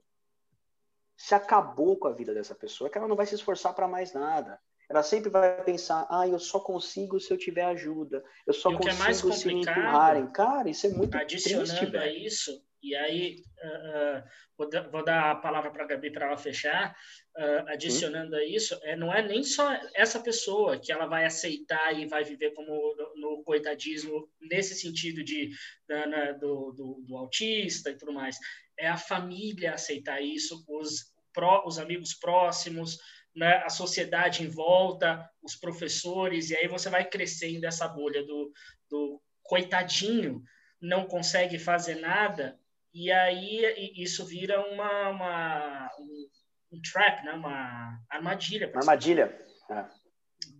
[1.15, 4.13] se acabou com a vida dessa pessoa, que ela não vai se esforçar para mais
[4.13, 4.59] nada.
[4.89, 8.77] Ela sempre vai pensar, ah, eu só consigo se eu tiver ajuda, eu só e
[8.77, 10.27] consigo é se me empurrarem.
[10.27, 14.23] Cara, isso é muito adicionando triste, a isso, e aí uh, uh,
[14.57, 16.93] vou, vou, dar a palavra para a Gabi para ela fechar,
[17.37, 18.39] uh, adicionando hum.
[18.39, 22.25] a isso, é, não é nem só essa pessoa que ela vai aceitar e vai
[22.25, 25.49] viver como no, no coitadismo, nesse sentido de,
[25.87, 28.37] na, do, do, do autista e tudo mais,
[28.77, 32.97] é a família aceitar isso, os pró, os amigos próximos,
[33.35, 38.51] né, a sociedade em volta, os professores, e aí você vai crescendo essa bolha do,
[38.89, 40.43] do coitadinho,
[40.79, 42.59] não consegue fazer nada,
[42.93, 46.29] e aí isso vira uma, uma um,
[46.73, 48.69] um, trap, né, uma armadilha.
[48.69, 49.85] Uma armadilha, é.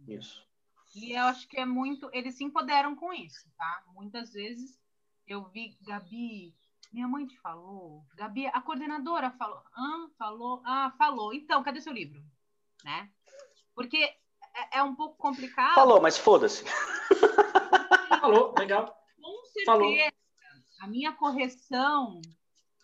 [0.08, 0.44] isso.
[0.96, 3.84] E eu acho que é muito, eles se empoderam com isso, tá?
[3.94, 4.80] Muitas vezes
[5.28, 6.54] eu vi Gabi
[6.94, 8.06] minha mãe te falou?
[8.16, 9.62] Gabi, a coordenadora falou.
[9.76, 10.62] Ah, falou?
[10.64, 11.34] Ah, falou.
[11.34, 12.24] Então, cadê seu livro?
[12.84, 13.10] Né?
[13.74, 15.74] Porque é, é um pouco complicado.
[15.74, 16.64] Falou, mas foda-se.
[18.22, 18.96] falou, legal.
[19.20, 19.66] Com certeza.
[19.66, 19.92] Falou.
[20.82, 22.22] A minha correção,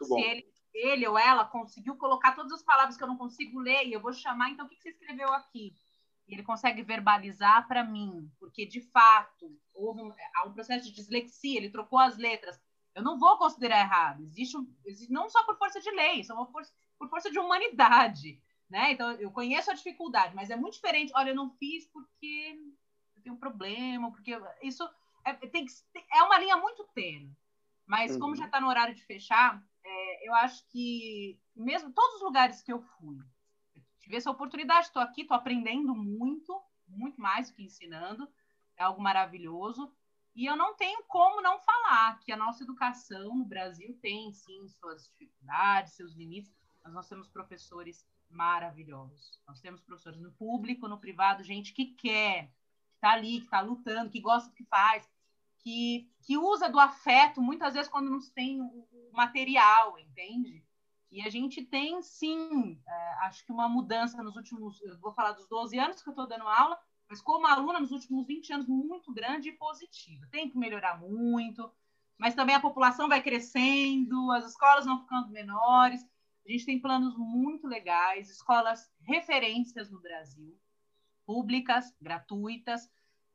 [0.01, 3.85] se ele, ele, ou ela conseguiu colocar todas as palavras que eu não consigo ler,
[3.85, 5.75] e eu vou chamar, então o que você escreveu aqui?
[6.27, 11.57] Ele consegue verbalizar para mim, porque de fato houve um, há um processo de dislexia,
[11.57, 12.59] ele trocou as letras.
[12.95, 14.23] Eu não vou considerar errado.
[14.23, 17.39] Existe, um, existe não só por força de lei, só por força, por força de
[17.39, 18.41] humanidade.
[18.69, 18.91] né?
[18.91, 21.11] Então, eu conheço a dificuldade, mas é muito diferente.
[21.15, 22.59] Olha, eu não fiz porque
[23.15, 24.31] eu tenho um problema, porque
[24.61, 24.87] isso
[25.25, 25.71] é, tem que,
[26.13, 27.35] é uma linha muito tênue.
[27.85, 28.65] Mas como já está uhum.
[28.65, 33.17] no horário de fechar, é, eu acho que mesmo todos os lugares que eu fui,
[33.75, 38.29] eu tive essa oportunidade, estou aqui, estou aprendendo muito, muito mais do que ensinando,
[38.77, 39.91] é algo maravilhoso.
[40.35, 44.67] E eu não tenho como não falar que a nossa educação no Brasil tem, sim,
[44.69, 46.51] suas dificuldades, seus limites,
[46.83, 49.39] mas nós temos professores maravilhosos.
[49.47, 52.47] Nós temos professores no público, no privado, gente que quer,
[52.89, 55.09] que está ali, que está lutando, que gosta do que faz,
[55.59, 60.63] que, que usa do afeto, muitas vezes quando não tem o, material, entende?
[61.11, 65.31] E a gente tem, sim, é, acho que uma mudança nos últimos, eu vou falar
[65.31, 68.67] dos 12 anos que eu estou dando aula, mas como aluna nos últimos 20 anos
[68.67, 70.27] muito grande e positiva.
[70.31, 71.69] Tem que melhorar muito,
[72.19, 76.05] mas também a população vai crescendo, as escolas vão ficando menores.
[76.45, 80.55] A gente tem planos muito legais, escolas referências no Brasil,
[81.25, 82.87] públicas, gratuitas.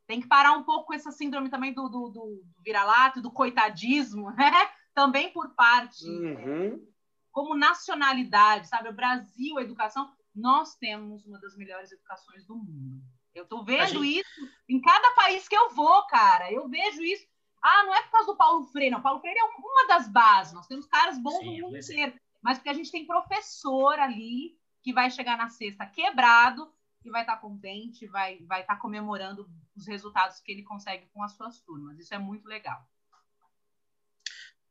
[0.07, 4.31] Tem que parar um pouco com essa síndrome também do, do, do vira-lata, do coitadismo,
[4.37, 4.53] né?
[4.95, 6.87] Também por parte, uhum.
[7.33, 8.89] como nacionalidade, sabe?
[8.89, 13.03] O Brasil, a educação, nós temos uma das melhores educações do mundo.
[13.35, 14.21] Eu estou vendo gente...
[14.21, 16.53] isso em cada país que eu vou, cara.
[16.53, 17.27] Eu vejo isso.
[17.63, 19.01] Ah, não é por causa do Paulo Freire, não.
[19.01, 20.53] Paulo Freire é uma das bases.
[20.53, 22.15] Nós temos caras bons Sim, no mundo inteiro.
[22.43, 26.71] Mas porque a gente tem professor ali que vai chegar na sexta quebrado
[27.03, 31.07] e vai estar tá contente, vai vai estar tá comemorando os resultados que ele consegue
[31.07, 31.99] com as suas turmas.
[31.99, 32.87] Isso é muito legal.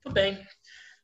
[0.05, 0.45] Muito bem.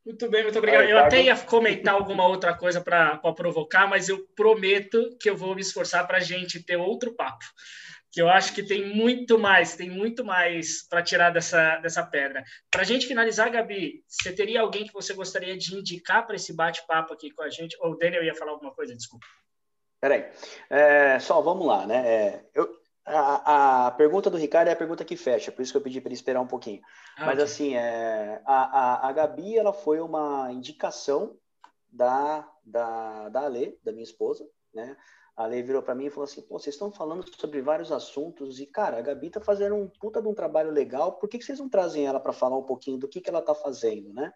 [0.10, 0.86] Muito bem, muito obrigado.
[0.86, 5.54] Eu até ia comentar alguma outra coisa para provocar, mas eu prometo que eu vou
[5.54, 7.46] me esforçar para a gente ter outro papo.
[8.12, 12.44] Que eu acho que tem muito mais, tem muito mais para tirar dessa, dessa pedra.
[12.72, 16.56] Para a gente finalizar, Gabi, você teria alguém que você gostaria de indicar para esse
[16.56, 17.78] bate-papo aqui com a gente?
[17.80, 18.96] Ou o Daniel ia falar alguma coisa?
[18.96, 19.28] Desculpa.
[20.02, 20.26] Peraí.
[20.72, 21.98] É, só, vamos lá, né?
[22.08, 22.79] É, eu,
[23.18, 26.00] a, a, pergunta do Ricardo é a pergunta que fecha, por isso que eu pedi
[26.00, 26.82] para ele esperar um pouquinho.
[27.18, 27.44] Ah, Mas okay.
[27.44, 31.38] assim, é, a, a, a Gabi ela foi uma indicação
[31.92, 34.96] da, da, da Ale, da minha esposa, né?
[35.36, 38.60] A Ale virou para mim e falou assim: Pô, vocês estão falando sobre vários assuntos
[38.60, 41.46] e, cara, a Gabi tá fazendo um puta de um trabalho legal, por que, que
[41.46, 44.34] vocês não trazem ela para falar um pouquinho do que, que ela tá fazendo, né?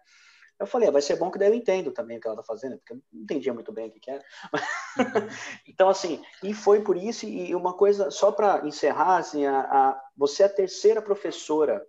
[0.58, 2.46] Eu falei, ah, vai ser bom que daí eu entendo também o que ela está
[2.46, 4.24] fazendo, porque eu não entendia muito bem o que, que era.
[5.66, 10.02] então, assim, e foi por isso, e uma coisa, só para encerrar, assim, a, a,
[10.16, 11.84] você é a terceira professora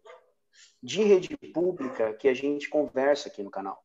[0.81, 3.83] de rede pública que a gente conversa aqui no canal.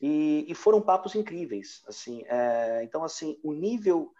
[0.00, 4.12] E, e foram papos incríveis, assim, é, então, assim, o nível...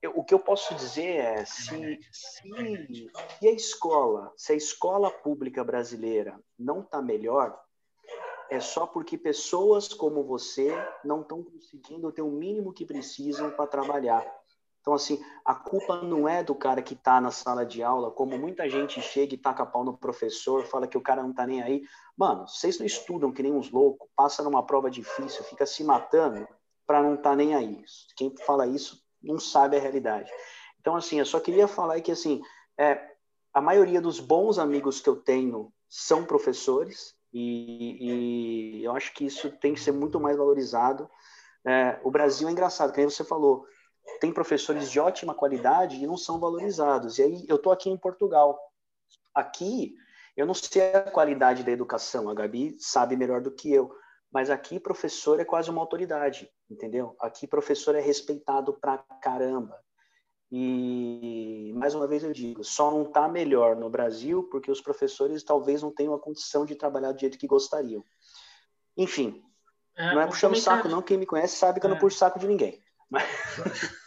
[0.00, 5.08] Eu, o que eu posso dizer é, se, se, se a escola, se a escola
[5.12, 7.56] pública brasileira não está melhor,
[8.52, 10.70] é só porque pessoas como você
[11.02, 14.30] não estão conseguindo ter o mínimo que precisam para trabalhar.
[14.82, 18.36] Então, assim, a culpa não é do cara que está na sala de aula, como
[18.36, 21.62] muita gente chega e taca pau no professor, fala que o cara não está nem
[21.62, 21.82] aí.
[22.14, 26.46] Mano, vocês não estudam que nem uns loucos, passa numa prova difícil, fica se matando
[26.86, 27.82] para não estar tá nem aí.
[28.16, 30.30] Quem fala isso não sabe a realidade.
[30.78, 32.42] Então, assim, eu só queria falar que, assim,
[32.76, 33.00] é,
[33.54, 39.24] a maioria dos bons amigos que eu tenho são professores, e, e eu acho que
[39.24, 41.08] isso tem que ser muito mais valorizado.
[41.64, 43.64] É, o Brasil é engraçado, como você falou,
[44.20, 47.18] tem professores de ótima qualidade e não são valorizados.
[47.18, 48.58] E aí eu estou aqui em Portugal.
[49.34, 49.94] Aqui
[50.36, 53.94] eu não sei a qualidade da educação, a Gabi sabe melhor do que eu,
[54.32, 57.14] mas aqui professor é quase uma autoridade, entendeu?
[57.20, 59.81] Aqui professor é respeitado pra caramba.
[60.54, 65.42] E, mais uma vez eu digo, só não está melhor no Brasil porque os professores
[65.42, 68.04] talvez não tenham a condição de trabalhar do jeito que gostariam.
[68.94, 69.42] Enfim,
[69.96, 71.00] é, não é puxando saco, não.
[71.00, 71.88] Quem me conhece sabe que é.
[71.88, 72.00] eu não é.
[72.00, 72.78] puxo saco de ninguém.
[73.08, 73.24] Mas...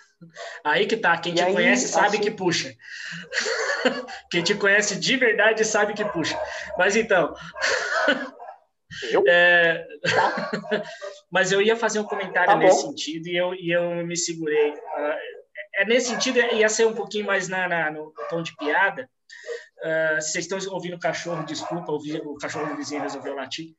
[0.63, 2.21] Aí que tá, quem e te aí, conhece sabe assim...
[2.21, 2.73] que puxa.
[4.31, 6.39] quem te conhece de verdade sabe que puxa.
[6.77, 7.33] Mas então.
[9.11, 9.23] Eu?
[9.27, 9.85] É...
[10.03, 10.81] Tá.
[11.29, 14.73] Mas eu ia fazer um comentário tá nesse sentido e eu, e eu me segurei.
[15.77, 19.09] É nesse sentido, ia ser um pouquinho mais na, na no tom de piada.
[19.79, 23.71] Uh, se vocês estão ouvindo o cachorro, desculpa, o cachorro do vizinho resolveu latir.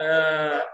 [0.00, 0.64] Uh,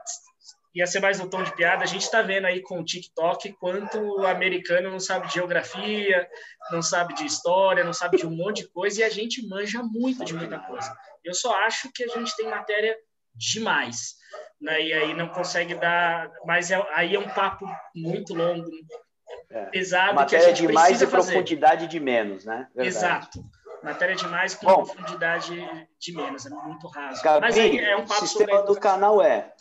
[0.74, 1.82] ia ser mais no tom de piada.
[1.82, 6.28] A gente está vendo aí com o TikTok quanto o americano não sabe de geografia,
[6.70, 9.82] não sabe de história, não sabe de um monte de coisa e a gente manja
[9.82, 10.96] muito de muita coisa.
[11.24, 12.96] Eu só acho que a gente tem matéria
[13.34, 14.16] demais.
[14.60, 14.82] Né?
[14.82, 16.30] E aí não consegue dar.
[16.44, 18.68] Mas é, aí é um papo muito longo,
[19.48, 19.64] é.
[19.66, 20.14] pesado.
[20.14, 21.32] Matéria de mais e fazer.
[21.32, 22.68] profundidade de menos, né?
[22.74, 22.88] Verdade.
[22.88, 23.44] Exato.
[23.82, 27.22] Matéria de mais com Bom, profundidade de menos, é muito raso.
[27.22, 28.74] Gabi, Mas aí é um papo o sistema sobre...
[28.74, 29.52] do canal é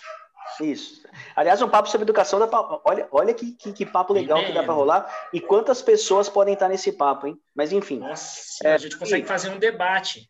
[0.59, 1.07] Isso.
[1.35, 2.81] Aliás, um papo sobre educação, pra...
[2.83, 6.53] olha, olha que, que, que papo legal que dá para rolar e quantas pessoas podem
[6.53, 7.39] estar nesse papo, hein?
[7.55, 7.99] Mas enfim.
[7.99, 9.27] Nossa, é, a gente consegue e...
[9.27, 10.29] fazer um debate.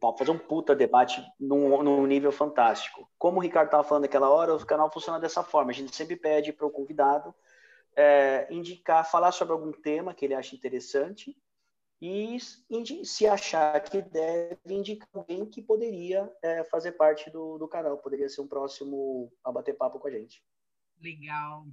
[0.00, 3.08] Pode fazer um puta debate num, num nível fantástico.
[3.16, 5.70] Como o Ricardo estava falando naquela hora, o canal funciona dessa forma.
[5.70, 7.34] A gente sempre pede para o convidado
[7.96, 11.36] é, indicar, falar sobre algum tema que ele acha interessante
[12.00, 12.38] e
[13.04, 18.28] se achar que deve indicar alguém que poderia é, fazer parte do, do canal, poderia
[18.28, 20.42] ser um próximo a bater papo com a gente.
[21.00, 21.66] Legal.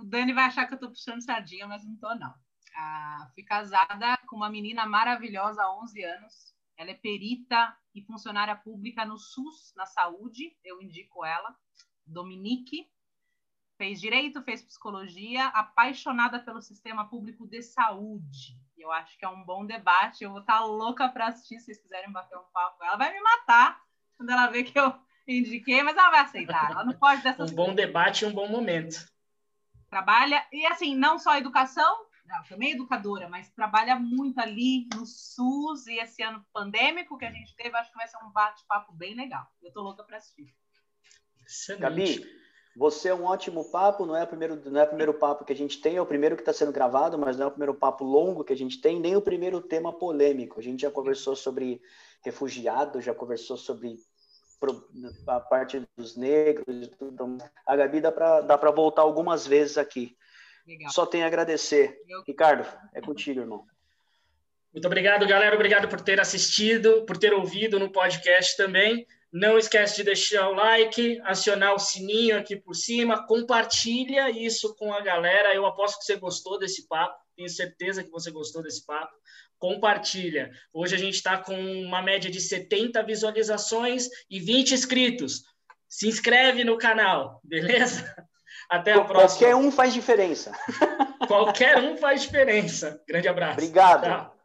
[0.00, 2.34] O Dani vai achar que eu estou puxando sardinha, mas não estou, não.
[2.76, 6.54] Ah, fui casada com uma menina maravilhosa há 11 anos.
[6.76, 10.56] Ela é perita e funcionária pública no SUS, na saúde.
[10.64, 11.54] Eu indico ela.
[12.06, 12.90] Dominique.
[13.80, 19.44] Fez direito, fez psicologia, apaixonada pelo sistema público de saúde eu acho que é um
[19.44, 20.24] bom debate.
[20.24, 22.82] Eu vou estar louca para assistir se vocês quiserem bater um papo.
[22.82, 23.80] Ela vai me matar
[24.16, 24.92] quando ela ver que eu
[25.26, 26.70] indiquei, mas ela vai aceitar.
[26.70, 29.06] Ela não pode dessas Um bom debate e um bom momento.
[29.88, 35.86] Trabalha, e assim, não só educação, não, também educadora, mas trabalha muito ali no SUS
[35.88, 39.14] e esse ano pandêmico que a gente teve, acho que vai ser um bate-papo bem
[39.14, 39.46] legal.
[39.60, 40.54] Eu tô louca para assistir.
[41.44, 41.80] Excelente.
[41.80, 42.39] Gabi,
[42.74, 45.52] você é um ótimo papo, não é o primeiro, não é o primeiro papo que
[45.52, 47.74] a gente tem, é o primeiro que está sendo gravado, mas não é o primeiro
[47.74, 50.60] papo longo que a gente tem, nem o primeiro tema polêmico.
[50.60, 51.80] A gente já conversou sobre
[52.24, 53.96] refugiados, já conversou sobre
[55.26, 56.90] a parte dos negros.
[57.00, 60.16] Então, a Gabi dá para dá voltar algumas vezes aqui.
[60.66, 60.92] Legal.
[60.92, 62.00] Só tenho a agradecer.
[62.08, 62.22] Eu...
[62.22, 63.64] Ricardo, é contigo, irmão.
[64.72, 65.56] Muito obrigado, galera.
[65.56, 69.06] Obrigado por ter assistido, por ter ouvido no podcast também.
[69.32, 74.92] Não esquece de deixar o like, acionar o sininho aqui por cima, compartilha isso com
[74.92, 75.54] a galera.
[75.54, 79.12] Eu aposto que você gostou desse papo, tenho certeza que você gostou desse papo.
[79.56, 80.50] Compartilha.
[80.72, 85.42] Hoje a gente está com uma média de 70 visualizações e 20 inscritos.
[85.88, 88.14] Se inscreve no canal, beleza?
[88.68, 89.40] Até a próxima.
[89.40, 90.52] Qualquer um faz diferença.
[91.26, 93.00] Qualquer um faz diferença.
[93.06, 93.58] Grande abraço.
[93.58, 94.04] Obrigado.
[94.04, 94.39] Tchau.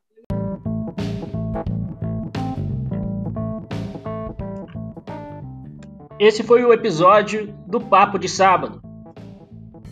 [6.17, 8.81] Esse foi o episódio do Papo de Sábado.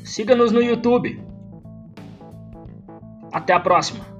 [0.05, 1.21] Siga-nos no YouTube.
[3.32, 4.12] Até a próxima!